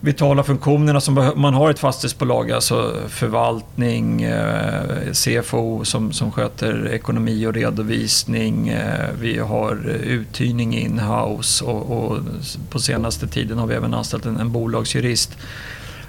vitala 0.00 0.42
funktionerna 0.42 1.00
som 1.00 1.32
man 1.36 1.54
har 1.54 1.68
i 1.68 1.70
ett 1.70 1.78
fastighetsbolag, 1.78 2.50
alltså 2.52 2.94
förvaltning, 3.08 4.22
eh, 4.22 5.12
CFO 5.12 5.84
som, 5.84 6.12
som 6.12 6.32
sköter 6.32 6.88
ekonomi 6.92 7.46
och 7.46 7.54
redovisning. 7.54 8.68
Eh, 8.68 9.08
vi 9.20 9.38
har 9.38 9.86
uthyrning 10.04 10.76
in-house 10.78 11.64
och, 11.64 11.90
och 11.90 12.18
på 12.70 12.78
senaste 12.78 13.26
tiden 13.26 13.58
har 13.58 13.66
vi 13.66 13.74
även 13.74 13.94
anställt 13.94 14.26
en, 14.26 14.36
en 14.36 14.52
bolagsjurist. 14.52 15.36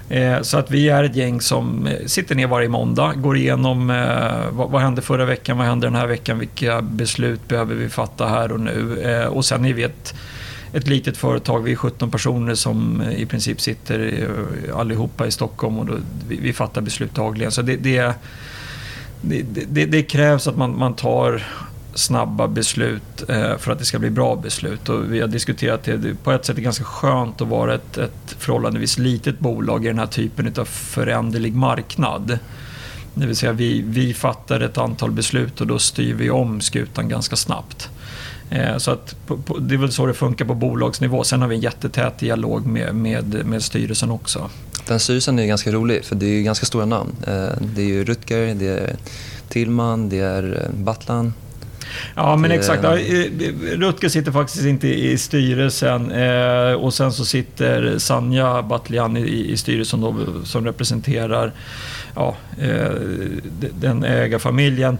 Eh, 0.08 0.40
så 0.42 0.58
att 0.58 0.70
vi 0.70 0.88
är 0.88 1.04
ett 1.04 1.16
gäng 1.16 1.40
som 1.40 1.88
sitter 2.06 2.34
ner 2.34 2.46
varje 2.46 2.68
måndag, 2.68 3.12
går 3.16 3.36
igenom 3.36 3.86
vad, 4.50 4.70
vad 4.70 4.82
hände 4.82 5.02
förra 5.02 5.24
veckan, 5.24 5.58
vad 5.58 5.66
händer 5.66 5.88
den 5.88 5.96
här 5.96 6.06
veckan, 6.06 6.38
vilka 6.38 6.82
beslut 6.82 7.48
behöver 7.48 7.74
vi 7.74 7.88
fatta 7.88 8.26
här 8.26 8.52
och 8.52 8.60
nu. 8.60 9.26
Och 9.30 9.44
sen 9.44 9.64
är 9.64 9.74
vi 9.74 9.82
ett 9.82 10.14
ett 10.72 10.88
litet 10.88 11.16
företag. 11.16 11.62
Vi 11.62 11.72
är 11.72 11.76
17 11.76 12.10
personer 12.10 12.54
som 12.54 13.00
eh, 13.00 13.22
i 13.22 13.26
princip 13.26 13.60
sitter 13.60 14.28
eh, 14.68 14.76
allihopa 14.76 15.26
i 15.26 15.30
Stockholm 15.30 15.78
och 15.78 15.86
då, 15.86 15.94
vi, 16.28 16.36
vi 16.36 16.52
fattar 16.52 16.80
beslut 16.80 17.14
dagligen. 17.14 17.52
Så 17.52 17.62
det, 17.62 17.76
det, 17.76 18.14
det, 19.20 19.42
det, 19.68 19.86
det 19.86 20.02
krävs 20.02 20.48
att 20.48 20.56
man, 20.56 20.78
man 20.78 20.94
tar 20.94 21.42
snabba 21.94 22.48
beslut 22.48 23.28
eh, 23.28 23.56
för 23.58 23.72
att 23.72 23.78
det 23.78 23.84
ska 23.84 23.98
bli 23.98 24.10
bra 24.10 24.36
beslut. 24.36 24.88
Och 24.88 25.12
vi 25.12 25.20
har 25.20 25.28
diskuterat 25.28 25.84
det. 25.84 26.24
På 26.24 26.32
ett 26.32 26.44
sätt 26.44 26.54
är 26.54 26.56
det 26.56 26.62
ganska 26.62 26.84
skönt 26.84 27.40
att 27.40 27.48
vara 27.48 27.74
ett, 27.74 27.98
ett 27.98 28.36
förhållandevis 28.38 28.98
litet 28.98 29.38
bolag 29.38 29.84
i 29.84 29.88
den 29.88 29.98
här 29.98 30.06
typen 30.06 30.54
av 30.58 30.64
föränderlig 30.64 31.54
marknad. 31.54 32.38
Det 33.14 33.26
vill 33.26 33.36
säga 33.36 33.52
vi, 33.52 33.82
vi 33.86 34.14
fattar 34.14 34.60
ett 34.60 34.78
antal 34.78 35.10
beslut 35.10 35.60
och 35.60 35.66
då 35.66 35.78
styr 35.78 36.14
vi 36.14 36.30
om 36.30 36.60
skutan 36.60 37.08
ganska 37.08 37.36
snabbt. 37.36 37.90
Eh, 38.50 38.76
så 38.76 38.90
att 38.90 39.14
det 39.60 39.74
är 39.74 39.78
väl 39.78 39.92
så 39.92 40.06
det 40.06 40.14
funkar 40.14 40.44
på 40.44 40.54
bolagsnivå. 40.54 41.24
Sen 41.24 41.42
har 41.42 41.48
vi 41.48 41.54
en 41.54 41.60
jättetät 41.60 42.18
dialog 42.18 42.66
med, 42.66 42.94
med, 42.94 43.46
med 43.46 43.62
styrelsen 43.62 44.10
också. 44.10 44.50
Den 44.86 45.00
styrelsen 45.00 45.38
är 45.38 45.46
ganska 45.46 45.72
rolig 45.72 46.04
för 46.04 46.14
det 46.14 46.26
är 46.26 46.42
ganska 46.42 46.66
stora 46.66 46.84
namn. 46.84 47.10
Eh, 47.26 47.48
det 47.60 47.82
är 47.82 47.86
ju 47.86 48.04
Rutger, 48.04 48.54
det 48.54 48.66
är 48.66 48.96
Tillman, 49.48 50.08
det 50.08 50.18
är 50.18 50.64
eh, 50.64 50.80
Battlan. 50.82 51.34
Ja, 52.14 52.36
men 52.36 52.50
exakt. 52.50 52.84
Rutger 53.74 54.08
sitter 54.08 54.32
faktiskt 54.32 54.64
inte 54.64 54.88
i 54.88 55.18
styrelsen 55.18 56.12
och 56.76 56.94
sen 56.94 57.12
så 57.12 57.24
sitter 57.24 57.98
Sanja 57.98 58.62
Batlian 58.62 59.16
i, 59.16 59.50
i 59.50 59.56
styrelsen 59.56 60.00
då, 60.00 60.14
som 60.44 60.64
representerar 60.64 61.52
ja, 62.14 62.36
eh, 62.58 62.90
den 63.80 64.04
ägarfamiljen. 64.04 64.98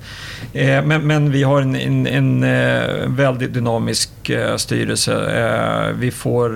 Eh, 0.53 0.85
men, 0.85 1.07
men 1.07 1.31
vi 1.31 1.43
har 1.43 1.63
en, 1.63 1.77
en, 1.77 2.07
en 2.07 2.43
eh, 2.43 3.09
väldigt 3.09 3.55
dynamisk 3.55 4.11
styrelse. 4.57 5.93
Vi 5.99 6.11
får 6.11 6.51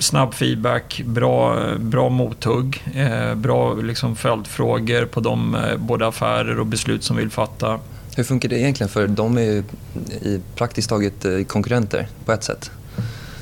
snabb 0.00 0.34
feedback, 0.34 1.02
bra, 1.06 1.64
bra 1.78 2.08
mothugg, 2.08 2.84
bra 3.34 3.74
liksom 3.74 4.16
följdfrågor 4.16 5.04
på 5.04 5.20
de 5.20 5.56
både 5.78 6.06
affärer 6.06 6.60
och 6.60 6.66
beslut 6.66 7.04
som 7.04 7.16
vi 7.16 7.22
vill 7.22 7.30
fatta. 7.30 7.80
Hur 8.16 8.24
funkar 8.24 8.48
det 8.48 8.58
egentligen? 8.58 8.90
För 8.90 9.06
de 9.06 9.38
är 9.38 9.42
ju 9.42 9.62
i 10.22 10.40
praktiskt 10.54 10.88
taget 10.88 11.48
konkurrenter 11.48 12.08
på 12.24 12.32
ett 12.32 12.44
sätt. 12.44 12.70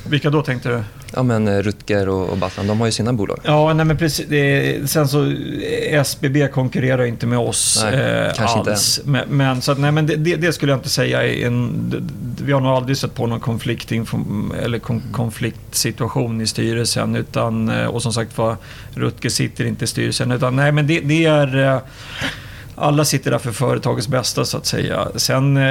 Vilka 0.09 0.29
då 0.29 0.41
tänkte 0.41 0.69
du? 0.69 0.83
Ja 1.13 1.23
men 1.23 1.47
eh, 1.47 1.57
Rutger 1.57 2.09
och, 2.09 2.29
och 2.29 2.37
Batman, 2.37 2.67
de 2.67 2.79
har 2.79 2.87
ju 2.87 2.91
sina 2.91 3.13
bolag. 3.13 3.39
Ja, 3.43 3.73
nej 3.73 3.85
men 3.85 3.97
precis. 3.97 4.25
Det, 4.29 4.89
sen 4.89 5.07
så 5.07 5.33
SBB 5.89 6.47
konkurrerar 6.47 7.05
inte 7.05 7.27
med 7.27 7.39
oss 7.39 7.79
nej, 7.83 7.93
eh, 7.93 8.33
kanske 8.35 8.59
alls. 8.59 8.97
Inte. 8.97 9.09
Men, 9.09 9.29
men, 9.29 9.61
så 9.61 9.71
att, 9.71 9.79
nej, 9.79 9.91
men 9.91 10.05
det, 10.05 10.15
det, 10.15 10.53
skulle 10.53 10.71
jag 10.71 10.79
inte 10.79 10.89
säga 10.89 11.23
är 11.23 11.45
en... 11.45 11.93
Vi 12.41 12.51
har 12.51 12.61
nog 12.61 12.71
aldrig 12.71 12.97
sett 12.97 13.15
på 13.15 13.27
någon 13.27 13.39
konflikt, 13.39 13.91
eller 13.91 14.79
kon, 14.79 15.01
konfliktsituation 15.11 16.41
i 16.41 16.47
styrelsen. 16.47 17.15
Utan, 17.15 17.69
eh, 17.69 17.85
och 17.85 18.01
som 18.01 18.13
sagt 18.13 18.37
var, 18.37 18.57
Rutger 18.93 19.29
sitter 19.29 19.65
inte 19.65 19.83
i 19.83 19.87
styrelsen. 19.87 20.31
Utan 20.31 20.55
nej 20.55 20.71
men 20.71 20.87
det, 20.87 20.99
det 20.99 21.25
är... 21.25 21.73
Eh, 21.73 21.79
alla 22.79 23.05
sitter 23.05 23.31
där 23.31 23.37
för 23.37 23.51
företagets 23.51 24.07
bästa 24.07 24.45
så 24.45 24.57
att 24.57 24.65
säga. 24.65 25.07
Sen 25.15 25.57
eh, 25.57 25.63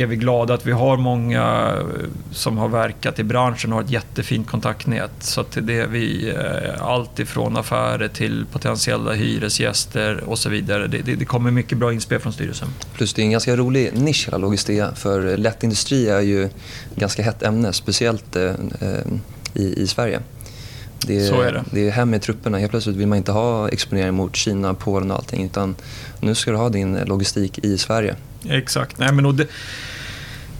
är 0.00 0.06
vi 0.06 0.16
glada 0.16 0.54
att 0.54 0.66
vi 0.66 0.72
har 0.72 0.96
många 0.96 1.74
eh, 1.78 1.84
som 2.32 2.58
har 2.58 2.68
verkat 2.68 3.18
i 3.18 3.24
branschen 3.24 3.72
och 3.72 3.78
har 3.78 3.84
ett 3.84 3.90
jättefint 3.90 4.48
kontaktnät. 4.48 5.10
Så 5.20 5.40
att 5.40 5.58
det 5.60 5.80
är 5.80 5.86
vi, 5.86 6.30
eh, 6.30 6.82
allt 6.82 7.18
ifrån 7.18 7.56
affärer 7.56 8.08
till 8.08 8.46
potentiella 8.52 9.12
hyresgäster 9.12 10.24
och 10.26 10.38
så 10.38 10.48
vidare. 10.48 10.86
Det, 10.86 10.98
det, 10.98 11.14
det 11.14 11.24
kommer 11.24 11.50
mycket 11.50 11.78
bra 11.78 11.92
inspel 11.92 12.20
från 12.20 12.32
styrelsen. 12.32 12.68
Plus 12.94 13.14
det 13.14 13.22
är 13.22 13.24
en 13.24 13.30
ganska 13.30 13.56
rolig 13.56 13.90
nisch 13.94 14.26
hela 14.26 14.38
Logistea 14.38 14.94
för 14.94 15.36
lätt 15.36 15.62
industri 15.62 16.08
är 16.08 16.20
ju 16.20 16.44
ett 16.44 16.52
ganska 16.96 17.22
hett 17.22 17.42
ämne, 17.42 17.72
speciellt 17.72 18.36
eh, 18.36 18.52
i, 19.54 19.82
i 19.82 19.86
Sverige. 19.86 20.20
Det 21.06 21.16
är, 21.16 21.28
så 21.28 21.40
är 21.40 21.52
det. 21.52 21.64
Det 21.70 21.88
är 21.88 21.90
hem 21.90 22.10
med 22.10 22.22
trupperna. 22.22 22.58
Helt 22.58 22.70
plötsligt 22.70 22.96
vill 22.96 23.06
man 23.06 23.18
inte 23.18 23.32
ha 23.32 23.68
exponering 23.68 24.14
mot 24.14 24.36
Kina, 24.36 24.74
Polen 24.74 25.10
och 25.10 25.16
allting. 25.16 25.44
Utan 25.44 25.76
nu 26.20 26.34
ska 26.34 26.50
du 26.50 26.56
ha 26.56 26.68
din 26.68 26.98
logistik 27.04 27.58
i 27.58 27.78
Sverige. 27.78 28.16
Exakt. 28.48 28.98
Nej, 28.98 29.12
men 29.12 29.36
det, 29.36 29.46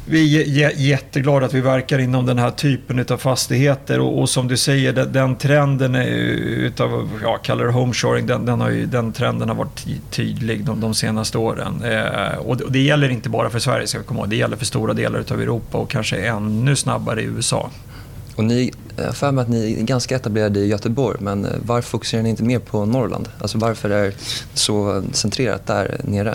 vi 0.06 0.62
är 0.62 0.72
jätteglada 0.76 1.46
att 1.46 1.54
vi 1.54 1.60
verkar 1.60 1.98
inom 1.98 2.26
den 2.26 2.38
här 2.38 2.50
typen 2.50 3.06
av 3.10 3.16
fastigheter 3.16 4.00
och, 4.00 4.20
och 4.20 4.28
som 4.28 4.48
du 4.48 4.56
säger, 4.56 4.92
den, 4.92 5.12
den 5.12 5.36
trenden 5.36 5.94
utav, 5.94 7.08
ja, 7.22 7.36
kallar 7.36 7.64
det 7.64 7.72
homeshoring, 7.72 8.26
den, 8.26 8.46
den, 8.46 8.60
har 8.60 8.70
ju, 8.70 8.86
den 8.86 9.12
trenden 9.12 9.48
har 9.48 9.56
varit 9.56 9.86
tydlig 10.10 10.64
de, 10.64 10.80
de 10.80 10.94
senaste 10.94 11.38
åren. 11.38 11.82
Eh, 11.82 12.38
och, 12.38 12.56
det, 12.56 12.64
och, 12.64 12.72
det, 12.72 12.78
gäller 12.78 13.08
inte 13.08 13.28
bara 13.28 13.50
för 13.50 13.58
Sverige, 13.58 13.86
ska 13.86 13.98
vi 13.98 14.04
komma 14.04 14.20
ihåg. 14.20 14.28
Det 14.28 14.36
gäller 14.36 14.56
för 14.56 14.64
stora 14.64 14.92
delar 14.92 15.24
av 15.30 15.40
Europa 15.40 15.78
och 15.78 15.90
kanske 15.90 16.16
ännu 16.16 16.76
snabbare 16.76 17.22
i 17.22 17.24
USA. 17.24 17.70
Och 18.36 18.44
ni, 18.44 18.72
jag 18.96 19.16
för 19.16 19.32
mig 19.32 19.42
att 19.42 19.48
ni 19.48 19.72
är 19.80 19.82
ganska 19.82 20.16
etablerade 20.16 20.60
i 20.60 20.66
Göteborg, 20.66 21.18
men 21.20 21.44
eh, 21.44 21.50
varför 21.62 21.88
fokuserar 21.88 22.22
ni 22.22 22.30
inte 22.30 22.42
mer 22.42 22.58
på 22.58 22.84
Norrland? 22.84 23.28
Alltså 23.38 23.58
varför 23.58 23.90
är 23.90 24.04
det 24.04 24.14
så 24.54 25.02
centrerat 25.12 25.66
där 25.66 26.00
nere? 26.04 26.34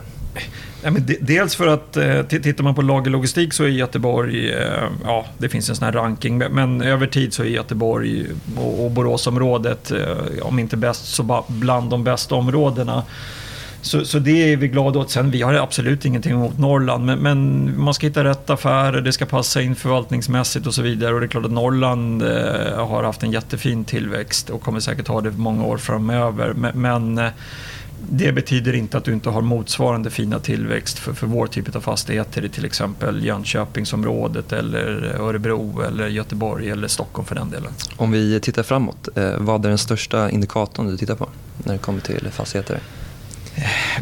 Ja, 0.84 0.92
men 0.92 1.08
dels 1.22 1.56
för 1.56 1.68
att 1.68 1.98
eh, 1.98 2.22
tittar 2.22 2.64
man 2.64 2.76
på 2.76 2.82
lagerlogistik 2.82 3.54
så 3.54 3.64
är 3.64 3.68
Göteborg, 3.68 4.54
eh, 4.54 4.90
ja 5.04 5.26
det 5.38 5.50
finns 5.50 5.70
en 5.70 5.76
sån 5.76 5.86
här 5.86 5.92
ranking, 5.92 6.38
men 6.38 6.82
över 6.82 7.08
tid 7.08 7.34
så 7.34 7.44
är 7.44 7.48
Göteborg 7.48 8.26
och 8.58 8.92
Boråsområdet, 8.92 9.92
eh, 9.92 10.18
om 10.42 10.60
inte 10.60 10.78
bäst 10.78 11.16
så 11.16 11.44
bland 11.48 11.90
de 11.90 12.04
bästa 12.04 12.36
områdena. 12.36 13.04
Så, 13.82 14.06
så 14.06 14.20
det 14.20 14.54
är 14.54 14.58
vi 14.58 14.68
glada 14.68 15.00
åt. 15.00 15.12
Sen 15.12 15.32
vi 15.32 15.42
har 15.42 15.54
absolut 15.54 16.06
ingenting 16.06 16.32
emot 16.32 16.58
Norrland, 16.58 17.06
men, 17.06 17.20
men, 17.20 17.74
man 17.82 17.94
ska 17.94 18.08
hitta 18.08 18.24
rätt 18.24 18.50
affärer, 18.50 19.02
det 19.02 19.14
ska 19.14 19.26
passa 19.26 19.62
in 19.62 19.76
förvaltningsmässigt 19.76 20.68
och 20.68 20.74
så 20.74 20.82
vidare. 20.82 21.14
Och 21.14 21.20
det 21.20 21.26
är 21.26 21.28
klart 21.28 21.46
att 21.46 21.52
Norrland 21.52 22.22
eh, 22.22 22.88
har 22.88 23.04
haft 23.04 23.24
en 23.24 23.32
jättefin 23.32 23.86
tillväxt 23.86 24.50
och 24.50 24.62
kommer 24.62 24.80
säkert 24.80 25.08
ha 25.08 25.22
det 25.22 25.32
många 25.32 25.66
år 25.66 25.78
framöver. 25.78 26.54
Men, 26.54 26.82
men 26.82 27.18
eh, 27.18 27.32
det 28.10 28.32
betyder 28.32 28.76
inte 28.76 28.98
att 28.98 29.04
du 29.04 29.14
inte 29.14 29.30
har 29.30 29.42
motsvarande 29.42 30.10
fina 30.10 30.40
tillväxt 30.40 31.00
för, 31.00 31.14
för 31.14 31.28
vår 31.28 31.48
typ 31.48 31.76
av 31.76 31.82
fastigheter 31.82 32.46
i 32.46 32.50
till 32.50 32.66
exempel 32.66 33.26
Jönköpingsområdet 33.26 34.54
eller 34.54 35.16
Örebro 35.20 35.82
eller 35.82 36.08
Göteborg 36.08 36.70
eller 36.70 36.88
Stockholm 36.88 37.26
för 37.26 37.36
den 37.36 37.50
delen. 37.50 37.72
Om 37.96 38.12
vi 38.12 38.40
tittar 38.40 38.64
framåt, 38.64 39.10
eh, 39.16 39.32
vad 39.38 39.66
är 39.66 39.70
den 39.70 39.78
största 39.78 40.30
indikatorn 40.30 40.88
du 40.88 40.98
tittar 40.98 41.16
på 41.16 41.30
när 41.58 41.74
det 41.74 41.80
kommer 41.80 42.00
till 42.00 42.28
fastigheter? 42.32 42.80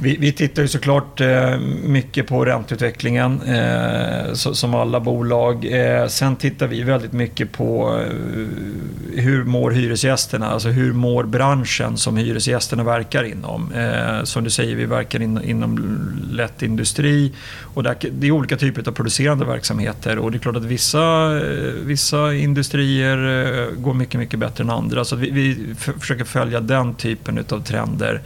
Vi, 0.02 0.18
vi 0.18 0.32
tittar 0.32 0.62
ju 0.62 0.68
såklart 0.68 1.22
eh, 1.22 1.58
mycket 1.84 2.28
på 2.28 2.46
ränteutvecklingen 2.46 3.42
eh, 3.42 4.34
som 4.34 4.76
alla 4.76 5.00
bolag. 5.00 5.66
Eh, 5.66 6.08
sen 6.08 6.36
tittar 6.36 6.68
vi 6.68 6.84
väldigt 6.84 7.14
mycket 7.14 7.52
på 7.52 8.00
eh, 8.00 9.22
hur 9.22 9.44
mår 9.44 9.72
hyresgästerna, 9.72 10.50
alltså 10.50 10.70
hur 10.70 10.94
mår 10.94 11.24
branschen 11.24 11.98
som 11.98 12.18
hyresgästerna 12.18 12.84
verkar 12.84 13.24
inom. 13.24 13.72
Eh, 13.72 14.24
som 14.24 14.44
du 14.44 14.50
säger, 14.50 14.76
vi 14.76 14.86
verkar 14.86 15.22
inom 15.22 16.02
lätt 16.32 16.62
industri 16.62 17.34
och 17.74 17.84
det 17.84 18.28
är 18.28 18.32
olika 18.32 18.58
typer 18.58 18.88
av 18.88 18.92
producerande 18.92 19.46
verksamheter 19.46 20.18
och 20.18 20.32
det 20.32 20.38
är 20.38 20.40
klart 20.40 20.56
att 20.56 20.66
vissa, 20.66 21.38
eh, 21.38 21.74
vissa 21.84 22.34
industrier 22.34 23.72
går 23.76 23.94
mycket, 23.94 24.20
mycket 24.20 24.40
bättre 24.40 24.64
än 24.64 24.70
andra. 24.70 25.06
Så 25.06 25.16
vi, 25.16 25.30
vi 25.30 25.76
försöker 26.00 26.26
följa 26.26 26.60
den 26.60 26.96
typen 26.96 27.46
av 27.50 27.64
trender 27.64 28.22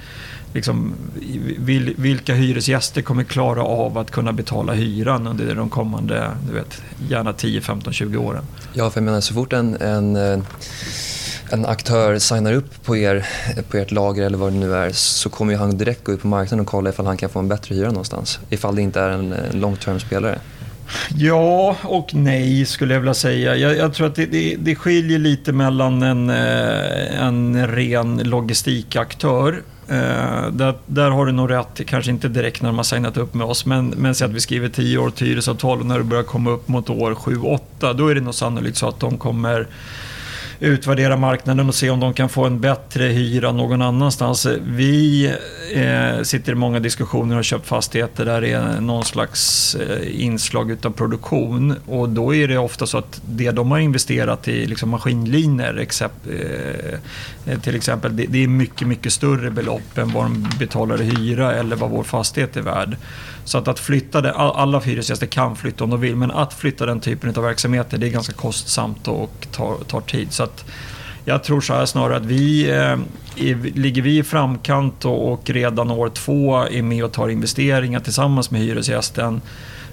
liksom, 0.53 0.93
vilka 1.95 2.33
hyresgäster 2.33 3.01
kommer 3.01 3.23
klara 3.23 3.63
av 3.63 3.97
att 3.97 4.11
kunna 4.11 4.33
betala 4.33 4.73
hyran 4.73 5.27
under 5.27 5.55
de 5.55 5.69
kommande, 5.69 6.31
du 6.47 6.53
vet, 6.53 6.81
gärna 7.09 7.33
10, 7.33 7.61
15, 7.61 7.93
20 7.93 8.17
åren? 8.17 8.43
Ja, 8.73 8.89
för 8.89 8.99
jag 8.99 9.05
menar 9.05 9.21
så 9.21 9.33
fort 9.33 9.53
en, 9.53 9.75
en, 9.75 10.15
eh, 10.15 10.39
en 11.49 11.65
aktör 11.65 12.19
signar 12.19 12.53
upp 12.53 12.83
på, 12.83 12.97
er, 12.97 13.27
på 13.69 13.77
ert 13.77 13.91
lager 13.91 14.25
eller 14.25 14.37
vad 14.37 14.53
det 14.53 14.59
nu 14.59 14.75
är 14.75 14.91
så 14.91 15.29
kommer 15.29 15.55
han 15.55 15.77
direkt 15.77 16.03
gå 16.03 16.11
ut 16.11 16.21
på 16.21 16.27
marknaden 16.27 16.59
och 16.59 16.67
kolla 16.67 16.89
ifall 16.89 17.05
han 17.05 17.17
kan 17.17 17.29
få 17.29 17.39
en 17.39 17.47
bättre 17.47 17.75
hyra 17.75 17.87
någonstans. 17.87 18.39
Ifall 18.49 18.75
det 18.75 18.81
inte 18.81 19.01
är 19.01 19.09
en, 19.09 19.33
en 19.33 19.59
long 19.59 19.75
term 19.75 19.99
spelare. 19.99 20.39
Ja 21.15 21.75
och 21.83 22.13
nej 22.13 22.65
skulle 22.65 22.93
jag 22.93 23.01
vilja 23.01 23.13
säga. 23.13 23.55
Jag, 23.55 23.77
jag 23.77 23.93
tror 23.93 24.07
att 24.07 24.15
det, 24.15 24.25
det, 24.25 24.55
det, 24.59 24.75
skiljer 24.75 25.19
lite 25.19 25.51
mellan 25.51 26.01
en, 26.01 26.29
eh, 26.29 27.23
en 27.23 27.67
ren 27.67 28.17
logistikaktör 28.17 29.63
Eh, 29.91 30.47
där, 30.51 30.73
där, 30.85 31.09
har 31.09 31.25
du 31.25 31.31
nog 31.31 31.51
rätt, 31.51 31.85
kanske 31.87 32.11
inte 32.11 32.27
direkt 32.27 32.61
när 32.61 32.69
de 32.69 32.77
har 32.77 32.83
signat 32.83 33.17
upp 33.17 33.33
med 33.33 33.47
oss, 33.47 33.65
men, 33.65 33.87
men 33.87 34.15
säg 34.15 34.25
att 34.25 34.31
vi 34.31 34.39
skriver 34.39 34.69
10 34.69 34.97
år 34.97 35.09
till 35.09 35.27
hyresavtal 35.27 35.79
och 35.79 35.85
när 35.85 35.97
det 35.97 36.03
börjar 36.03 36.23
komma 36.23 36.51
upp 36.51 36.67
mot 36.67 36.89
år 36.89 37.13
7-8, 37.13 37.93
då 37.93 38.07
är 38.07 38.15
det 38.15 38.21
nog 38.21 38.35
sannolikt 38.35 38.77
så 38.77 38.87
att 38.87 38.99
de 38.99 39.17
kommer 39.17 39.67
utvärdera 40.61 41.17
marknaden 41.17 41.67
och 41.67 41.75
se 41.75 41.89
om 41.89 41.99
de 41.99 42.13
kan 42.13 42.29
få 42.29 42.45
en 42.45 42.59
bättre 42.59 43.03
hyra 43.03 43.51
någon 43.51 43.81
annanstans. 43.81 44.47
Vi 44.61 45.25
eh, 45.73 46.23
sitter 46.23 46.51
i 46.51 46.55
många 46.55 46.79
diskussioner 46.79 47.29
och 47.29 47.35
har 47.35 47.43
köpt 47.43 47.67
fastigheter 47.67 48.25
där 48.25 48.41
det 48.41 48.51
är 48.51 48.81
någon 48.81 49.05
slags 49.05 49.75
eh, 49.75 50.21
inslag 50.23 50.71
utav 50.71 50.91
produktion 50.91 51.75
och 51.85 52.09
då 52.09 52.35
är 52.35 52.47
det 52.47 52.57
ofta 52.57 52.87
så 52.87 52.97
att 52.97 53.21
det 53.25 53.51
de 53.51 53.71
har 53.71 53.79
investerat 53.79 54.47
i 54.47 54.65
liksom 54.65 54.89
maskinlinjer 54.89 55.77
except, 55.77 56.27
eh, 57.45 57.59
till 57.59 57.75
exempel, 57.75 58.15
det, 58.15 58.25
det, 58.25 58.43
är 58.43 58.47
mycket, 58.47 58.87
mycket 58.87 59.13
större 59.13 59.51
belopp 59.51 59.97
än 59.97 60.11
vad 60.11 60.25
de 60.25 60.47
betalar 60.59 61.01
i 61.01 61.05
hyra 61.05 61.53
eller 61.53 61.75
vad 61.75 61.89
vår 61.89 62.03
fastighet 62.03 62.57
är 62.57 62.61
värd. 62.61 62.97
Så 63.43 63.57
att, 63.57 63.67
att 63.67 63.79
flytta 63.79 64.21
det, 64.21 64.33
alla 64.33 64.79
hyresgäster 64.79 65.25
kan 65.25 65.55
flytta 65.55 65.83
om 65.83 65.89
de 65.89 66.01
vill, 66.01 66.15
men 66.15 66.31
att 66.31 66.53
flytta 66.53 66.85
den 66.85 66.99
typen 66.99 67.33
av 67.35 67.43
verksamheter 67.43 67.97
det 67.97 68.07
är 68.07 68.11
ganska 68.11 68.33
kostsamt 68.33 69.07
och 69.07 69.47
tar, 69.51 69.77
tar 69.87 70.01
tid. 70.01 70.33
Så 70.33 70.43
att 70.51 70.65
jag 71.25 71.43
tror 71.43 71.61
så 71.61 71.73
här 71.73 71.85
snarare 71.85 72.17
att 72.17 72.25
vi 72.25 72.69
eh, 72.69 72.97
ligger 73.75 74.01
vi 74.01 74.17
i 74.17 74.23
framkant 74.23 75.05
och, 75.05 75.33
och 75.33 75.49
redan 75.49 75.91
år 75.91 76.09
två 76.09 76.55
är 76.55 76.81
med 76.81 77.03
och 77.03 77.11
tar 77.11 77.29
investeringar 77.29 77.99
tillsammans 77.99 78.51
med 78.51 78.61
hyresgästen 78.61 79.41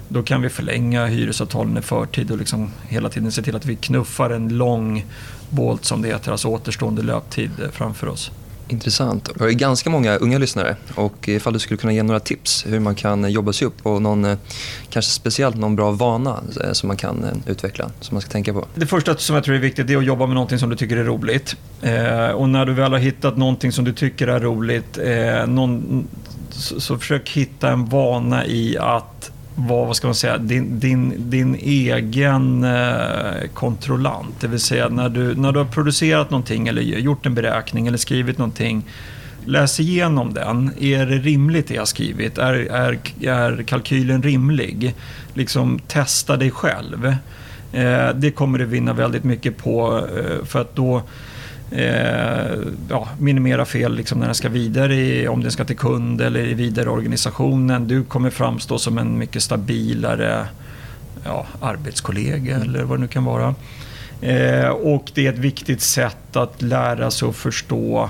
då 0.07 0.23
kan 0.23 0.41
vi 0.41 0.49
förlänga 0.49 1.05
hyresavtalen 1.05 1.77
i 1.77 1.81
förtid 1.81 2.31
och 2.31 2.37
liksom 2.37 2.71
hela 2.87 3.09
tiden 3.09 3.31
se 3.31 3.41
till 3.41 3.55
att 3.55 3.65
vi 3.65 3.75
knuffar 3.75 4.29
en 4.29 4.57
lång 4.57 5.05
bolt 5.49 5.85
som 5.85 6.01
det 6.01 6.07
heter, 6.07 6.31
alltså 6.31 6.47
återstående 6.47 7.01
löptid 7.01 7.51
eh, 7.63 7.69
framför 7.71 8.07
oss. 8.07 8.31
Intressant. 8.71 9.29
Vi 9.35 9.43
har 9.43 9.51
ganska 9.51 9.89
många 9.89 10.15
unga 10.15 10.37
lyssnare 10.37 10.75
och 10.95 11.29
ifall 11.29 11.53
du 11.53 11.59
skulle 11.59 11.77
kunna 11.77 11.93
ge 11.93 12.03
några 12.03 12.19
tips 12.19 12.65
hur 12.67 12.79
man 12.79 12.95
kan 12.95 13.25
eh, 13.25 13.31
jobba 13.31 13.53
sig 13.53 13.67
upp 13.67 13.85
och 13.85 14.01
någon, 14.01 14.25
eh, 14.25 14.37
kanske 14.89 15.11
speciellt 15.11 15.55
någon 15.55 15.75
bra 15.75 15.91
vana 15.91 16.43
eh, 16.63 16.71
som 16.71 16.87
man 16.87 16.97
kan 16.97 17.43
utveckla, 17.45 17.91
som 17.99 18.15
man 18.15 18.21
ska 18.21 18.31
tänka 18.31 18.53
på. 18.53 18.65
Det 18.75 18.85
första 18.85 19.17
som 19.17 19.35
jag 19.35 19.43
tror 19.43 19.55
är 19.55 19.59
viktigt 19.59 19.89
är 19.89 19.97
att 19.97 20.05
jobba 20.05 20.25
med 20.25 20.33
någonting 20.33 20.59
som 20.59 20.69
du 20.69 20.75
tycker 20.75 20.97
är 20.97 21.03
roligt. 21.03 21.55
och 22.35 22.49
när 22.49 22.65
du 22.65 22.73
väl 22.73 22.91
har 22.91 22.99
hittat 22.99 23.37
någonting 23.37 23.71
som 23.71 23.85
du 23.85 23.93
tycker 23.93 24.27
är 24.27 24.39
roligt, 24.39 24.99
någon, 25.47 26.07
så, 26.49 26.79
så 26.79 26.97
försök 26.97 27.29
hitta 27.29 27.71
en 27.71 27.85
vana 27.85 28.45
i 28.45 28.77
att 28.77 29.31
vara, 29.67 29.85
vad 29.85 29.95
ska 29.95 30.07
man 30.07 30.15
säga, 30.15 30.37
din, 30.37 30.79
din, 30.79 31.29
din 31.29 31.55
egen 31.55 32.63
eh, 32.63 33.49
kontrollant. 33.53 34.35
Det 34.39 34.47
vill 34.47 34.59
säga 34.59 34.89
när 34.89 35.09
du, 35.09 35.35
när 35.35 35.51
du 35.51 35.59
har 35.59 35.65
producerat 35.65 36.29
någonting 36.29 36.67
eller 36.67 36.81
gjort 36.81 37.25
en 37.25 37.35
beräkning 37.35 37.87
eller 37.87 37.97
skrivit 37.97 38.37
någonting 38.37 38.83
läs 39.45 39.79
igenom 39.79 40.33
den. 40.33 40.71
Är 40.79 41.05
det 41.05 41.17
rimligt 41.17 41.67
det 41.67 41.73
jag 41.73 41.87
skrivit? 41.87 42.37
Är, 42.37 42.53
är, 42.53 42.99
är 43.21 43.63
kalkylen 43.63 44.23
rimlig? 44.23 44.95
Liksom 45.33 45.79
testa 45.87 46.37
dig 46.37 46.51
själv. 46.51 47.15
Eh, 47.73 48.09
det 48.15 48.31
kommer 48.31 48.59
du 48.59 48.65
vinna 48.65 48.93
väldigt 48.93 49.23
mycket 49.23 49.57
på 49.57 50.07
eh, 50.17 50.45
för 50.45 50.61
att 50.61 50.75
då 50.75 51.01
eh, 51.71 52.57
ja, 52.89 53.07
minimera 53.19 53.65
fel 53.65 53.95
liksom 53.95 54.19
när 54.19 54.25
den 54.25 54.35
ska 54.35 54.49
vidare, 54.49 54.95
i, 54.95 55.27
om 55.27 55.43
den 55.43 55.51
ska 55.51 55.65
till 55.65 55.77
kund 55.77 56.21
eller 56.21 56.39
i 56.39 56.53
vidare 56.53 56.89
organisationen. 56.89 57.87
Du 57.87 58.03
kommer 58.03 58.29
framstå 58.29 58.77
som 58.77 58.97
en 58.97 59.17
mycket 59.17 59.43
stabilare 59.43 60.47
ja, 61.25 61.45
arbetskollega 61.61 62.55
mm. 62.55 62.69
eller 62.69 62.83
vad 62.83 62.97
det 62.97 63.01
nu 63.01 63.07
kan 63.07 63.25
vara. 63.25 63.55
Eh, 64.21 64.69
och 64.69 65.11
det 65.13 65.27
är 65.27 65.33
ett 65.33 65.39
viktigt 65.39 65.81
sätt 65.81 66.35
att 66.35 66.61
lära 66.61 67.11
sig 67.11 67.29
att 67.29 67.35
förstå 67.35 68.09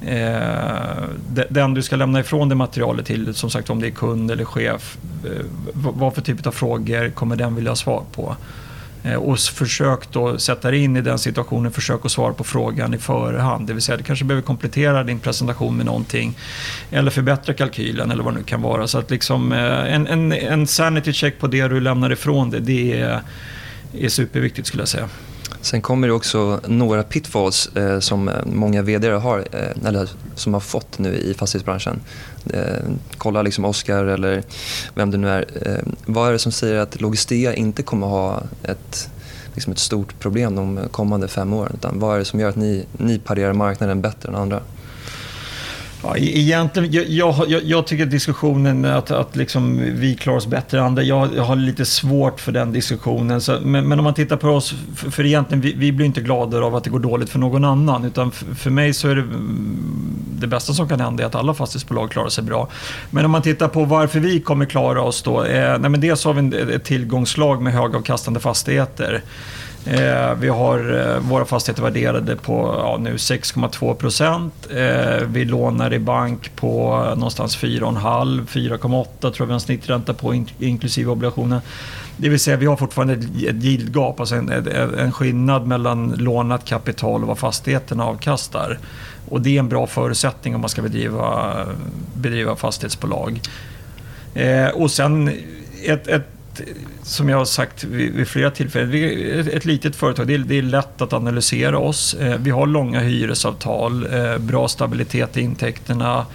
eh, 0.00 1.04
den 1.48 1.74
du 1.74 1.82
ska 1.82 1.96
lämna 1.96 2.20
ifrån 2.20 2.48
det 2.48 2.54
materialet 2.54 3.06
till, 3.06 3.34
som 3.34 3.50
sagt 3.50 3.70
om 3.70 3.80
det 3.80 3.86
är 3.86 3.90
kund 3.90 4.30
eller 4.30 4.44
chef. 4.44 4.98
Eh, 5.24 5.44
vad 5.72 6.14
för 6.14 6.22
typ 6.22 6.46
av 6.46 6.50
frågor 6.50 7.08
kommer 7.08 7.36
den 7.36 7.54
vilja 7.54 7.70
ha 7.70 7.76
svar 7.76 8.02
på? 8.12 8.36
Eh, 9.04 9.14
och 9.14 9.38
försök 9.38 10.12
då 10.12 10.38
sätta 10.38 10.70
dig 10.70 10.84
in 10.84 10.96
i 10.96 11.00
den 11.00 11.18
situationen, 11.18 11.72
försök 11.72 12.04
att 12.04 12.12
svara 12.12 12.32
på 12.32 12.44
frågan 12.44 12.94
i 12.94 12.98
förhand. 12.98 13.66
Det 13.66 13.72
vill 13.72 13.82
säga, 13.82 13.96
du 13.96 14.04
kanske 14.04 14.24
behöver 14.24 14.42
komplettera 14.42 15.04
din 15.04 15.18
presentation 15.18 15.76
med 15.76 15.86
någonting. 15.86 16.38
Eller 16.90 17.10
förbättra 17.10 17.54
kalkylen 17.54 18.10
eller 18.10 18.24
vad 18.24 18.34
det 18.34 18.38
nu 18.38 18.44
kan 18.44 18.62
vara. 18.62 18.86
Så 18.86 18.98
att 18.98 19.10
liksom, 19.10 19.52
eh, 19.52 19.94
en, 19.94 20.06
en, 20.06 20.32
en 20.32 20.66
sanity 20.66 21.12
check 21.12 21.38
på 21.38 21.46
det 21.46 21.68
du 21.68 21.80
lämnar 21.80 22.12
ifrån 22.12 22.50
dig, 22.50 22.60
det 22.60 23.00
är, 23.00 23.20
är 23.98 24.08
superviktigt 24.08 24.66
skulle 24.66 24.80
jag 24.80 24.88
säga. 24.88 25.08
Sen 25.64 25.82
kommer 25.82 26.08
det 26.08 26.14
också 26.14 26.60
några 26.66 27.02
pitfalls 27.02 27.76
eh, 27.76 27.98
som 27.98 28.28
eh, 28.28 28.34
många 28.46 28.82
vd 28.82 29.08
har, 29.08 29.38
eh, 29.52 29.86
eller 29.88 30.10
som 30.34 30.54
har 30.54 30.60
fått 30.60 30.98
nu 30.98 31.16
i 31.16 31.34
fastighetsbranschen. 31.34 32.00
Eh, 32.50 32.62
kolla 33.18 33.42
liksom 33.42 33.64
Oscar 33.64 34.04
eller 34.04 34.42
vem 34.94 35.10
det 35.10 35.16
nu 35.16 35.28
är. 35.28 35.44
Eh, 35.62 35.92
vad 36.06 36.28
är 36.28 36.32
det 36.32 36.38
som 36.38 36.52
säger 36.52 36.74
att 36.74 37.00
Logistea 37.00 37.54
inte 37.54 37.82
kommer 37.82 38.06
ha 38.06 38.42
ett, 38.62 39.10
liksom 39.54 39.72
ett 39.72 39.78
stort 39.78 40.18
problem 40.18 40.54
de 40.56 40.80
kommande 40.90 41.28
fem 41.28 41.52
åren? 41.52 41.72
Utan 41.74 41.98
vad 41.98 42.14
är 42.14 42.18
det 42.18 42.24
som 42.24 42.40
gör 42.40 42.48
att 42.48 42.56
ni, 42.56 42.84
ni 42.92 43.18
parerar 43.18 43.52
marknaden 43.52 44.00
bättre 44.00 44.28
än 44.28 44.34
andra? 44.34 44.60
Ja, 46.04 46.16
e-, 46.16 46.38
egentligen, 46.38 46.92
jag, 46.92 47.34
jag, 47.48 47.62
jag 47.64 47.86
tycker 47.86 48.06
diskussionen 48.06 48.84
att, 48.84 49.10
att 49.10 49.36
liksom 49.36 49.82
vi 49.94 50.14
klarar 50.14 50.36
oss 50.36 50.46
bättre 50.46 50.78
än 50.78 50.84
andra, 50.84 51.02
jag, 51.02 51.28
jag 51.36 51.42
har 51.42 51.56
lite 51.56 51.84
svårt 51.84 52.40
för 52.40 52.52
den 52.52 52.72
diskussionen. 52.72 53.40
Så, 53.40 53.58
men, 53.60 53.88
men, 53.88 53.98
om 53.98 54.04
man 54.04 54.14
tittar 54.14 54.36
på 54.36 54.48
oss, 54.48 54.74
för, 54.96 55.10
för 55.10 55.26
egentligen, 55.26 55.60
vi, 55.60 55.72
vi, 55.72 55.92
blir 55.92 56.06
inte 56.06 56.20
gladare 56.20 56.64
av 56.64 56.76
att 56.76 56.84
det 56.84 56.90
går 56.90 56.98
dåligt 56.98 57.30
för 57.30 57.38
någon 57.38 57.64
annan. 57.64 58.04
Utan 58.04 58.30
för, 58.30 58.54
för, 58.54 58.70
mig 58.70 58.94
så 58.94 59.08
är 59.08 59.14
det 59.14 59.22
mm, 59.22 59.78
det 60.38 60.46
bästa 60.46 60.72
som 60.72 60.88
kan 60.88 61.00
hända 61.00 61.22
är 61.22 61.26
att 61.26 61.34
alla 61.34 61.54
fastighetsbolag 61.54 62.10
klarar 62.10 62.28
sig 62.28 62.44
bra. 62.44 62.68
Men 63.10 63.24
om 63.24 63.30
man 63.30 63.42
tittar 63.42 63.68
på 63.68 63.84
varför 63.84 64.20
vi 64.20 64.40
kommer 64.40 64.64
klara 64.66 65.02
oss 65.02 65.22
då. 65.22 65.44
Eh, 65.44 65.78
nej 65.78 65.90
men 65.90 66.00
dels 66.00 66.24
har 66.24 66.32
vi 66.32 66.38
en, 66.38 66.70
ett 66.70 66.84
tillgångslag 66.84 67.62
med 67.62 67.72
högavkastande 67.72 68.40
fastigheter. 68.40 69.22
Eh, 69.86 70.34
vi 70.34 70.48
har 70.48 71.00
eh, 71.00 71.18
våra 71.18 71.44
fastigheter 71.44 71.82
värderade 71.82 72.36
på 72.36 72.74
ja, 72.78 72.98
nu 73.00 73.16
6,2 73.16 73.94
procent. 73.94 74.54
Eh, 74.70 75.26
vi 75.26 75.44
lånar 75.44 75.92
i 75.92 75.98
bank 75.98 76.56
på 76.56 76.98
någonstans 77.16 77.58
4,5, 77.58 78.46
4,8 78.46 79.06
tror 79.20 79.34
jag 79.38 79.46
vi 79.46 79.52
har 79.52 79.54
en 79.54 79.60
snittränta 79.60 80.14
på 80.14 80.34
in, 80.34 80.48
inklusive 80.58 81.10
obligationen. 81.10 81.60
Det 82.16 82.28
vill 82.28 82.40
säga 82.40 82.56
vi 82.56 82.66
har 82.66 82.76
fortfarande 82.76 83.14
ett 83.14 83.64
yieldgap, 83.64 84.20
alltså 84.20 84.34
en, 84.34 84.50
en 84.98 85.12
skillnad 85.12 85.66
mellan 85.66 86.10
lånat 86.10 86.64
kapital 86.64 87.22
och 87.22 87.28
vad 87.28 87.38
fastigheterna 87.38 88.04
avkastar. 88.04 88.78
Och 89.28 89.40
det 89.40 89.56
är 89.56 89.58
en 89.58 89.68
bra 89.68 89.86
förutsättning 89.86 90.54
om 90.54 90.60
man 90.60 90.70
ska 90.70 90.82
bedriva, 90.82 91.56
bedriva 92.14 92.56
fastighetsbolag. 92.56 93.40
Eh, 94.34 94.68
och 94.68 94.90
sen 94.90 95.30
ett, 95.86 96.08
ett 96.08 96.33
som 97.02 97.28
jag 97.28 97.38
har 97.38 97.44
sagt 97.44 97.84
vid, 97.84 98.12
vid 98.12 98.28
flera 98.28 98.50
tillfällen, 98.50 98.90
vi 98.90 99.30
är 99.30 99.40
ett, 99.40 99.46
ett 99.46 99.64
litet 99.64 99.96
företag. 99.96 100.26
Det 100.26 100.34
är, 100.34 100.38
det 100.38 100.58
är, 100.58 100.62
lätt 100.62 101.00
att 101.00 101.12
analysera 101.12 101.78
oss. 101.78 102.14
Eh, 102.14 102.38
vi 102.38 102.50
har 102.50 102.66
långa 102.66 103.00
hyresavtal, 103.00 104.06
eh, 104.14 104.38
bra 104.38 104.68
stabilitet 104.68 105.36
i 105.36 105.40
intäkterna 105.40 106.26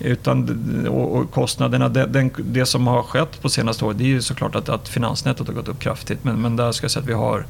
utan, 0.00 0.86
och, 0.88 1.16
och 1.16 1.30
kostnaderna. 1.30 1.88
Det, 1.88 2.06
den, 2.06 2.30
det 2.38 2.66
som 2.66 2.86
har 2.86 3.02
skett 3.02 3.42
på 3.42 3.48
senaste 3.48 3.84
året 3.84 3.98
det 3.98 4.04
är 4.04 4.08
ju 4.08 4.22
såklart 4.22 4.54
att, 4.54 4.68
att 4.68 4.88
finansnätet 4.88 5.46
har 5.46 5.54
gått 5.54 5.68
upp 5.68 5.80
kraftigt. 5.80 6.24
Men, 6.24 6.42
men 6.42 6.56
där 6.56 6.72
ska 6.72 6.84
jag 6.84 6.90
säga 6.90 7.02
att 7.02 7.08
vi 7.08 7.12
har, 7.12 7.46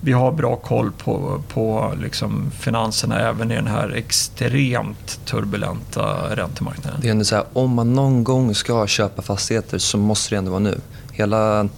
vi 0.00 0.12
har 0.12 0.32
bra 0.32 0.56
koll 0.56 0.92
på, 0.92 1.42
på 1.48 1.94
liksom 2.00 2.50
finanserna 2.50 3.20
även 3.20 3.50
i 3.50 3.54
den 3.54 3.66
här 3.66 3.90
extremt 3.90 5.20
turbulenta 5.24 6.36
räntemarknaden. 6.36 7.00
Det 7.00 7.08
är 7.08 7.12
ändå 7.12 7.24
så 7.24 7.34
här, 7.34 7.44
om 7.52 7.70
man 7.70 7.94
någon 7.94 8.24
gång 8.24 8.54
ska 8.54 8.86
köpa 8.86 9.22
fastigheter 9.22 9.78
så 9.78 9.98
måste 9.98 10.34
det 10.34 10.38
ändå 10.38 10.50
vara 10.50 10.60
nu 10.60 10.80
hela 11.18 11.68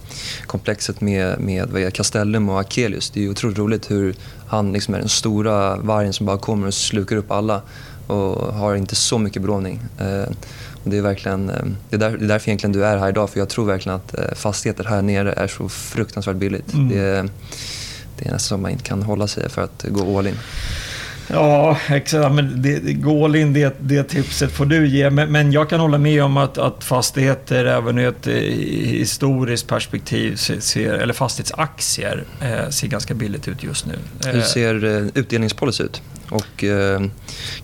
komplexet 0.45 1.01
med, 1.01 1.39
med 1.39 1.69
vad 1.69 1.81
är, 1.81 1.89
Castellum 1.89 2.49
och 2.49 2.59
Akelius, 2.59 3.09
det 3.09 3.25
är 3.25 3.29
otroligt 3.29 3.57
roligt 3.57 3.91
hur 3.91 4.15
han 4.47 4.73
liksom 4.73 4.93
är 4.93 4.99
den 4.99 5.09
stora 5.09 5.77
vargen 5.77 6.13
som 6.13 6.25
bara 6.25 6.37
kommer 6.37 6.67
och 6.67 6.73
slukar 6.73 7.15
upp 7.15 7.31
alla 7.31 7.61
och 8.07 8.53
har 8.53 8.75
inte 8.75 8.95
så 8.95 9.17
mycket 9.17 9.41
belåning. 9.41 9.79
Eh, 9.99 10.23
det 10.83 10.97
är, 10.97 11.01
verkligen, 11.01 11.49
eh, 11.49 11.65
det, 11.89 11.95
är 11.95 11.99
där, 11.99 12.17
det 12.17 12.25
är 12.25 12.27
därför 12.27 12.49
egentligen 12.49 12.71
du 12.73 12.85
är 12.85 12.97
här 12.97 13.09
idag, 13.09 13.29
för 13.29 13.39
jag 13.39 13.49
tror 13.49 13.65
verkligen 13.65 13.95
att 13.95 14.17
eh, 14.17 14.35
fastigheter 14.35 14.83
här 14.83 15.01
nere 15.01 15.33
är 15.33 15.47
så 15.47 15.69
fruktansvärt 15.69 16.35
billigt. 16.35 16.73
Mm. 16.73 16.89
Det, 16.89 17.29
det 18.17 18.27
är 18.27 18.31
nästan 18.31 18.39
som 18.39 18.61
man 18.61 18.71
inte 18.71 18.83
kan 18.83 19.03
hålla 19.03 19.27
sig 19.27 19.49
för 19.49 19.61
att 19.61 19.85
gå 19.89 20.19
all 20.19 20.27
in. 20.27 20.37
Ja, 21.31 21.77
exakt. 21.89 22.33
Men 22.33 22.61
det, 22.61 22.69
in, 23.39 23.53
det, 23.53 23.75
det 23.79 24.03
tipset 24.03 24.51
får 24.51 24.65
du 24.65 24.87
ge. 24.87 25.09
Men, 25.09 25.31
men 25.31 25.51
jag 25.51 25.69
kan 25.69 25.79
hålla 25.79 25.97
med 25.97 26.23
om 26.23 26.37
att, 26.37 26.57
att 26.57 26.83
fastigheter 26.83 27.65
även 27.65 27.97
ur 27.97 28.07
ett 28.07 28.27
historiskt 28.27 29.67
perspektiv, 29.67 30.35
ser, 30.35 30.93
eller 30.93 31.13
fastighetsaktier, 31.13 32.23
eh, 32.41 32.69
ser 32.69 32.87
ganska 32.87 33.13
billigt 33.13 33.47
ut 33.47 33.63
just 33.63 33.85
nu. 33.85 33.95
Hur 34.25 34.41
ser 34.41 34.83
eh, 34.83 35.07
utdelningspolicy 35.13 35.83
ut? 35.83 36.01
Och 36.29 36.63
eh, 36.63 37.01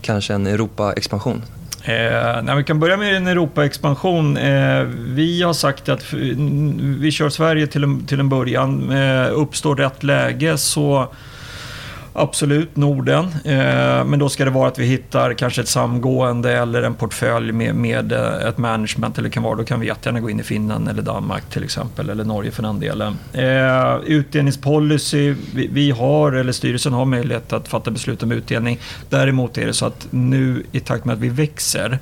kanske 0.01 0.33
en 0.33 0.47
Europa-expansion? 0.47 1.43
Eh, 1.83 2.43
nej, 2.43 2.55
vi 2.57 2.63
kan 2.63 2.79
börja 2.79 2.97
med 2.97 3.15
en 3.15 3.27
Europa-expansion. 3.27 4.37
Eh, 4.37 4.83
vi 5.07 5.41
har 5.41 5.53
sagt 5.53 5.89
att 5.89 6.13
vi 6.99 7.11
kör 7.11 7.29
Sverige 7.29 7.67
till 7.67 7.83
en, 7.83 8.05
till 8.05 8.19
en 8.19 8.29
början. 8.29 8.91
Eh, 8.91 9.29
uppstår 9.31 9.75
rätt 9.75 10.03
läge 10.03 10.57
så 10.57 11.13
Absolut, 12.19 12.75
Norden. 12.75 13.25
Eh, 13.25 14.05
men 14.05 14.19
då 14.19 14.29
ska 14.29 14.45
det 14.45 14.51
vara 14.51 14.67
att 14.67 14.79
vi 14.79 14.85
hittar 14.85 15.33
kanske 15.33 15.61
ett 15.61 15.67
samgående 15.67 16.51
eller 16.51 16.83
en 16.83 16.95
portfölj 16.95 17.51
med, 17.51 17.75
med 17.75 18.11
eh, 18.11 18.47
ett 18.47 18.57
management. 18.57 19.17
Eller 19.17 19.29
kan 19.29 19.43
vara, 19.43 19.55
då 19.55 19.63
kan 19.63 19.79
vi 19.79 19.87
jättegärna 19.87 20.19
gå 20.19 20.29
in 20.29 20.39
i 20.39 20.43
Finland 20.43 20.89
eller 20.89 21.01
Danmark 21.01 21.49
till 21.49 21.63
exempel. 21.63 22.09
Eller 22.09 22.23
Norge 22.23 22.51
för 22.51 22.63
den 22.63 22.79
delen. 22.79 23.17
Eh, 23.33 23.97
utdelningspolicy. 24.05 25.35
Vi, 25.53 25.67
vi, 25.67 25.91
har, 25.91 26.31
eller 26.31 26.51
styrelsen 26.51 26.93
har 26.93 27.05
möjlighet 27.05 27.53
att 27.53 27.67
fatta 27.67 27.91
beslut 27.91 28.23
om 28.23 28.31
utdelning. 28.31 28.79
Däremot 29.09 29.57
är 29.57 29.65
det 29.65 29.73
så 29.73 29.85
att 29.85 30.07
nu 30.09 30.63
i 30.71 30.79
takt 30.79 31.05
med 31.05 31.13
att 31.13 31.19
vi 31.19 31.29
växer 31.29 31.99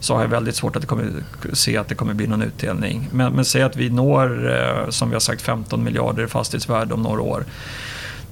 så 0.00 0.14
har 0.14 0.20
jag 0.20 0.28
väldigt 0.28 0.56
svårt 0.56 0.76
att 0.76 0.82
det 0.82 0.88
kommer, 0.88 1.12
se 1.52 1.76
att 1.76 1.88
det 1.88 1.94
kommer 1.94 2.14
bli 2.14 2.26
någon 2.26 2.42
utdelning. 2.42 3.08
Men, 3.12 3.32
men 3.32 3.44
säg 3.44 3.62
att 3.62 3.76
vi 3.76 3.90
når, 3.90 4.50
eh, 4.54 4.88
som 4.88 5.08
vi 5.08 5.14
har 5.14 5.20
sagt, 5.20 5.42
15 5.42 5.84
miljarder 5.84 6.24
i 6.24 6.26
fastighetsvärde 6.26 6.94
om 6.94 7.02
några 7.02 7.20
år. 7.20 7.44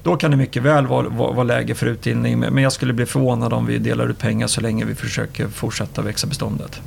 Då 0.04 0.16
kan 0.16 0.30
det 0.30 0.36
mycket 0.36 0.62
väl 0.62 0.86
vara, 0.86 1.08
vara, 1.08 1.32
vara 1.32 1.44
läge 1.44 1.74
för 1.74 1.86
utdelning. 1.86 2.38
Men 2.38 2.58
jag 2.58 2.72
skulle 2.72 2.92
bli 2.92 3.06
förvånad 3.06 3.52
om 3.52 3.66
vi 3.66 3.78
delar 3.78 4.08
ut 4.08 4.18
pengar 4.18 4.46
så 4.46 4.60
länge 4.60 4.84
vi 4.84 4.94
försöker 4.94 5.48
fortsätta 5.48 6.02
växa 6.02 6.26
beståndet. 6.26 6.80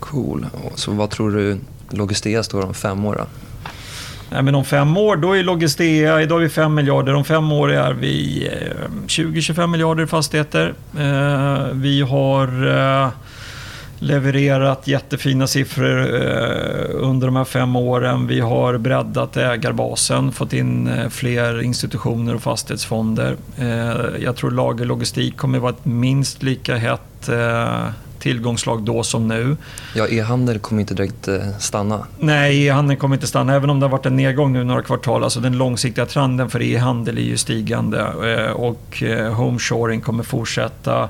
Cool. 0.00 0.46
Så 0.74 0.92
vad 0.92 1.10
tror 1.10 1.30
du 1.30 1.58
Logistea 1.90 2.42
står 2.42 2.64
om 2.64 2.74
fem 2.74 3.04
år? 3.04 3.14
Då? 3.14 3.26
Nej, 4.30 4.42
men 4.42 4.54
om 4.54 4.64
fem 4.64 4.96
år, 4.96 5.16
då 5.16 5.32
är 5.32 5.42
Logistea, 5.42 6.22
idag 6.22 6.38
är 6.38 6.42
vi 6.42 6.48
5 6.48 6.74
miljarder, 6.74 7.14
om 7.14 7.24
fem 7.24 7.52
år 7.52 7.72
är 7.72 7.92
vi 7.92 8.50
20-25 9.06 9.60
eh, 9.60 9.66
miljarder 9.66 10.06
fastigheter. 10.06 10.74
Eh, 10.98 11.66
vi 11.72 12.00
har 12.00 12.66
eh, 12.66 13.08
levererat 13.98 14.86
jättefina 14.86 15.46
siffror 15.46 16.00
eh, 16.00 16.90
under 16.92 17.26
de 17.26 17.36
här 17.36 17.44
fem 17.44 17.76
åren. 17.76 18.26
Vi 18.26 18.40
har 18.40 18.78
breddat 18.78 19.36
ägarbasen, 19.36 20.32
fått 20.32 20.52
in 20.52 20.88
eh, 20.88 21.08
fler 21.08 21.62
institutioner 21.62 22.34
och 22.34 22.42
fastighetsfonder. 22.42 23.36
Eh, 23.58 24.22
jag 24.22 24.36
tror 24.36 24.50
lagerlogistik 24.50 25.36
kommer 25.36 25.58
att 25.58 25.62
vara 25.62 25.72
ett 25.72 25.84
minst 25.84 26.42
lika 26.42 26.76
hett 26.76 27.00
tillgångslag 28.18 28.82
då 28.82 29.02
som 29.02 29.28
nu. 29.28 29.56
Ja, 29.94 30.08
e-handel 30.08 30.58
kommer 30.58 30.80
inte 30.80 30.94
direkt 30.94 31.28
stanna. 31.58 32.06
Nej, 32.18 32.66
e-handeln 32.66 33.00
kommer 33.00 33.16
inte 33.16 33.26
stanna. 33.26 33.54
Även 33.54 33.70
om 33.70 33.80
det 33.80 33.86
har 33.86 33.90
varit 33.90 34.06
en 34.06 34.16
nedgång 34.16 34.52
nu 34.52 34.64
några 34.64 34.82
kvartal. 34.82 35.24
Alltså 35.24 35.40
den 35.40 35.58
långsiktiga 35.58 36.06
trenden 36.06 36.50
för 36.50 36.62
e-handel 36.62 37.18
är 37.18 37.22
ju 37.22 37.36
stigande 37.36 38.02
och 38.52 39.02
homeshoring 39.36 40.00
kommer 40.00 40.24
fortsätta. 40.24 41.08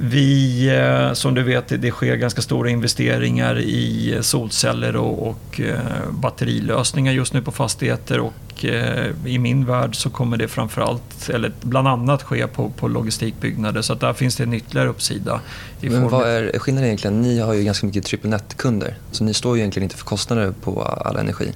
Vi, 0.00 0.68
eh, 0.68 1.12
som 1.12 1.34
du 1.34 1.42
vet, 1.42 1.68
det 1.68 1.90
sker 1.90 2.16
ganska 2.16 2.42
stora 2.42 2.70
investeringar 2.70 3.58
i 3.58 4.18
solceller 4.20 4.96
och, 4.96 5.28
och 5.28 5.60
eh, 5.60 6.10
batterilösningar 6.10 7.12
just 7.12 7.32
nu 7.32 7.42
på 7.42 7.52
fastigheter 7.52 8.20
och 8.20 8.64
eh, 8.64 9.06
i 9.26 9.38
min 9.38 9.66
värld 9.66 9.96
så 9.96 10.10
kommer 10.10 10.36
det 10.36 10.48
framförallt, 10.48 11.28
eller 11.28 11.52
bland 11.60 11.88
annat 11.88 12.22
ske 12.22 12.46
på, 12.46 12.70
på 12.70 12.88
logistikbyggnader 12.88 13.82
så 13.82 13.92
att 13.92 14.00
där 14.00 14.12
finns 14.12 14.36
det 14.36 14.42
en 14.42 14.54
ytterligare 14.54 14.88
uppsida. 14.88 15.40
Men 15.80 16.08
vad 16.08 16.28
är 16.28 16.58
skillnaden 16.58 16.86
egentligen? 16.86 17.20
Ni 17.20 17.40
har 17.40 17.54
ju 17.54 17.64
ganska 17.64 17.86
mycket 17.86 18.04
triple 18.04 18.30
net-kunder 18.30 18.94
så 19.10 19.24
ni 19.24 19.34
står 19.34 19.56
ju 19.56 19.60
egentligen 19.60 19.84
inte 19.84 19.96
för 19.96 20.04
kostnader 20.04 20.52
på 20.62 20.82
all 20.82 21.16
energi. 21.16 21.52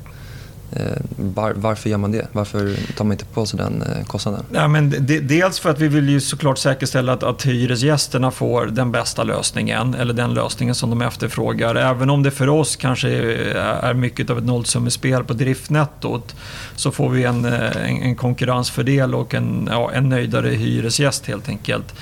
Eh, 0.73 0.83
var, 1.17 1.53
varför 1.57 1.91
gör 1.91 1.99
man 1.99 2.13
det? 2.13 2.27
Varför 2.33 2.77
tar 2.97 3.05
man 3.05 3.13
inte 3.13 3.25
på 3.25 3.47
sig 3.47 3.59
den 3.59 3.83
eh, 3.83 4.05
kostnaden? 4.05 4.45
Ja, 4.53 4.69
men 4.69 4.91
de, 4.91 5.21
dels 5.21 5.61
för 5.61 5.71
att 5.71 5.79
vi 5.79 5.89
vill 5.89 6.09
ju 6.09 6.21
såklart 6.21 6.59
säkerställa 6.59 7.13
att, 7.13 7.23
att 7.23 7.47
hyresgästerna 7.47 8.31
får 8.31 8.67
den 8.67 8.93
bästa 8.93 9.25
lösningen 9.25 9.95
eller 9.95 10.15
den 10.15 10.35
lösningen 10.35 10.75
som 10.75 10.91
de 10.91 11.03
efterfrågar. 11.03 11.75
Även 11.75 12.11
om 12.11 12.23
det 12.23 12.31
för 12.31 12.49
oss 12.49 12.77
kanske 12.77 13.09
är 13.11 13.95
mycket 13.95 14.31
av 14.31 14.39
ett 14.39 14.45
nollsummespel 14.45 15.25
på 15.25 15.33
driftnettot 15.33 16.37
så 16.77 16.91
får 16.91 17.11
vi 17.11 17.25
en, 17.25 17.45
eh, 17.45 17.77
en, 17.77 18.03
en 18.03 18.17
konkurrensfördel 18.17 19.15
och 19.15 19.35
en, 19.35 19.69
ja, 19.73 19.91
en 19.95 20.09
nöjdare 20.09 20.49
hyresgäst 20.49 21.27
helt 21.27 21.49
enkelt. 21.49 21.95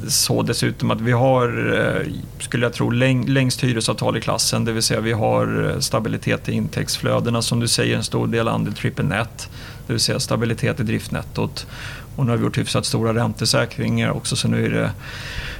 så 0.08 0.42
dessutom 0.42 0.90
att 0.90 1.00
vi 1.00 1.12
har, 1.12 1.74
eh, 1.78 2.12
skulle 2.40 2.66
jag 2.66 2.72
tro, 2.72 2.90
läng, 2.90 3.26
längst 3.26 3.64
hyresavtal 3.64 4.16
i 4.16 4.20
klassen. 4.20 4.64
Det 4.64 4.72
vill 4.72 4.82
säga 4.82 5.00
vi 5.00 5.12
har 5.12 5.70
eh, 5.70 5.80
stabilitet 5.80 6.48
i 6.48 6.52
intäktsflödena, 6.52 7.42
som 7.42 7.60
du 7.60 7.68
säger, 7.68 7.96
en 7.96 8.04
stor 8.04 8.26
del 8.26 8.48
andel 8.48 8.74
triple 8.74 9.04
net. 9.04 9.48
Det 9.86 9.92
vill 9.92 10.00
säga 10.00 10.20
stabilitet 10.20 10.80
i 10.80 10.82
driftnettot. 10.82 11.66
Och 12.16 12.26
nu 12.26 12.32
har 12.32 12.36
vi 12.36 12.44
gjort 12.44 12.58
hyfsat 12.58 12.86
stora 12.86 13.14
räntesäkringar 13.14 14.10
också 14.10 14.36
så 14.36 14.48
nu 14.48 14.66
är 14.66 14.70
det 14.70 14.90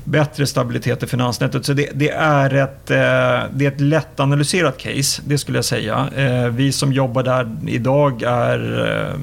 bättre 0.05 0.47
stabilitet 0.47 1.03
i 1.03 1.07
finansnätet. 1.07 1.65
Så 1.65 1.73
det, 1.73 1.91
det 1.95 2.11
är, 2.11 2.55
ett, 2.55 2.91
eh, 2.91 2.97
det 3.53 3.65
är 3.65 3.69
ett 3.69 3.81
lättanalyserat 3.81 4.79
case, 4.79 5.23
det 5.27 5.39
skulle 5.39 5.59
jag 5.59 5.65
säga. 5.65 6.09
Eh, 6.17 6.49
vi 6.49 6.73
som 6.73 6.93
jobbar 6.93 7.23
där 7.23 7.57
idag 7.67 8.23
är 8.23 8.89
eh, 8.89 9.21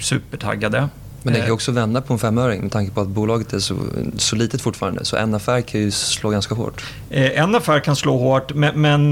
supertaggade. 0.00 0.88
Men 1.24 1.32
det 1.32 1.38
kan 1.38 1.48
ju 1.48 1.52
också 1.52 1.72
vända 1.72 2.00
på 2.00 2.12
en 2.12 2.18
femöring 2.18 2.60
med 2.60 2.72
tanke 2.72 2.92
på 2.92 3.00
att 3.00 3.08
bolaget 3.08 3.52
är 3.52 3.58
så, 3.58 3.76
så 4.16 4.36
litet 4.36 4.60
fortfarande. 4.60 5.04
Så 5.04 5.16
en 5.16 5.34
affär 5.34 5.60
kan 5.60 5.80
ju 5.80 5.90
slå 5.90 6.30
ganska 6.30 6.54
hårt. 6.54 6.84
En 7.10 7.54
affär 7.54 7.80
kan 7.80 7.96
slå 7.96 8.18
hårt, 8.18 8.54
men, 8.54 8.80
men 8.80 9.02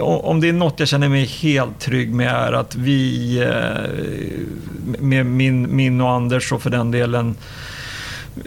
om 0.00 0.40
det 0.40 0.48
är 0.48 0.52
något 0.52 0.80
jag 0.80 0.88
känner 0.88 1.08
mig 1.08 1.24
helt 1.24 1.80
trygg 1.80 2.14
med 2.14 2.34
är 2.34 2.52
att 2.52 2.74
vi, 2.76 3.38
med 4.98 5.26
min, 5.26 5.76
min 5.76 6.00
och 6.00 6.10
Anders 6.10 6.52
och 6.52 6.62
för 6.62 6.70
den 6.70 6.90
delen 6.90 7.36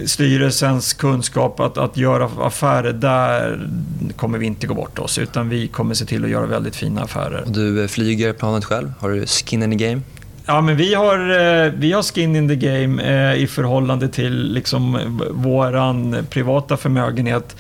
styrelsens 0.06 0.94
kunskap 0.94 1.60
att, 1.60 1.78
att 1.78 1.98
göra 1.98 2.30
affärer, 2.40 2.94
där 2.94 3.70
kommer 4.16 4.38
vi 4.38 4.46
inte 4.46 4.68
gå 4.68 4.74
bort 4.74 5.00
oss. 5.00 5.18
Utan 5.18 5.50
vi 5.50 5.68
kommer 5.68 5.94
se 5.94 6.06
till 6.06 6.24
att 6.24 6.30
göra 6.30 6.46
väldigt 6.46 6.76
fina 6.76 7.02
affärer. 7.02 7.44
Du 7.48 7.88
flyger 7.88 8.34
planet 8.34 8.66
själv? 8.66 8.94
Har 9.00 9.10
du 9.10 9.26
skin 9.26 9.64
in 9.64 9.78
the 9.78 9.88
game? 9.88 10.02
Ja, 10.50 10.62
men 10.62 10.76
vi 10.76 10.94
har, 10.94 11.20
eh, 11.20 11.72
vi 11.78 11.92
har 11.92 12.04
skin 12.04 12.36
in 12.36 12.48
the 12.48 12.56
game 12.56 13.04
eh, 13.04 13.44
i 13.44 13.48
förhållande 13.48 14.08
till 14.08 14.54
liksom 14.54 15.20
våran 15.32 16.26
privata 16.30 16.78
förmögenhet 16.78 17.56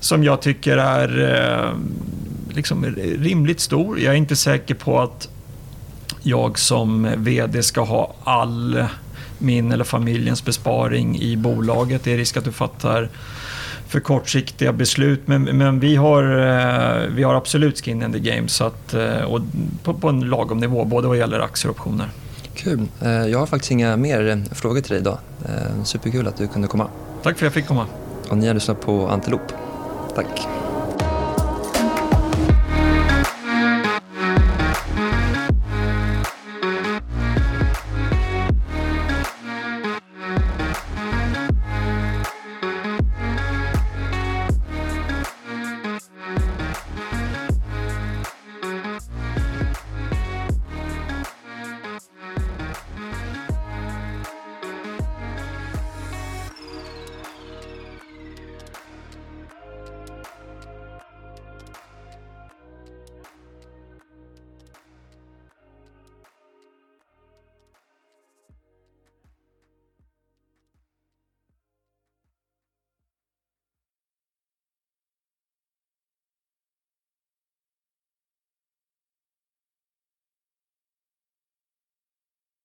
som 0.00 0.24
jag 0.24 0.42
tycker 0.42 0.76
är 0.76 1.34
eh, 1.34 1.70
liksom 2.54 2.84
rimligt 3.18 3.60
stor. 3.60 4.00
Jag 4.00 4.12
är 4.12 4.18
inte 4.18 4.36
säker 4.36 4.74
på 4.74 5.00
att 5.00 5.28
jag 6.22 6.58
som 6.58 7.08
VD 7.16 7.62
ska 7.62 7.80
ha 7.80 8.14
all 8.24 8.84
min 9.38 9.72
eller 9.72 9.84
familjens 9.84 10.44
besparing 10.44 11.20
i 11.20 11.36
bolaget. 11.36 12.04
Det 12.04 12.12
är 12.12 12.16
risk 12.16 12.36
att 12.36 12.44
du 12.44 12.52
fattar 12.52 13.08
för 13.88 14.00
kortsiktiga 14.00 14.72
beslut. 14.72 15.20
Men, 15.24 15.42
men 15.42 15.80
vi, 15.80 15.96
har, 15.96 16.22
vi 17.08 17.22
har 17.22 17.34
absolut 17.34 17.84
skin 17.84 18.02
in 18.02 18.12
the 18.12 18.18
game 18.18 18.48
så 18.48 18.64
att, 18.64 18.94
och 19.26 19.40
på, 19.82 19.94
på 19.94 20.08
en 20.08 20.20
lagom 20.20 20.58
nivå, 20.58 20.84
både 20.84 21.08
vad 21.08 21.18
gäller 21.18 21.40
aktier 21.40 21.70
och 21.70 21.76
optioner. 21.76 22.08
Kul. 22.62 22.88
Eh, 23.02 23.26
jag 23.26 23.38
har 23.38 23.46
faktiskt 23.46 23.70
inga 23.70 23.96
mer 23.96 24.28
eh, 24.28 24.54
frågor 24.54 24.80
till 24.80 24.90
dig 24.90 25.00
idag. 25.00 25.18
Eh, 25.44 25.84
superkul 25.84 26.26
att 26.28 26.36
du 26.36 26.48
kunde 26.48 26.68
komma. 26.68 26.88
Tack 27.22 27.22
för 27.22 27.30
att 27.30 27.40
jag 27.40 27.52
fick 27.52 27.66
komma. 27.66 27.86
Och 28.28 28.38
ni 28.38 28.46
har 28.46 28.54
lyssnat 28.54 28.80
på 28.80 29.08
Antilop. 29.08 29.52
Tack. 30.14 30.48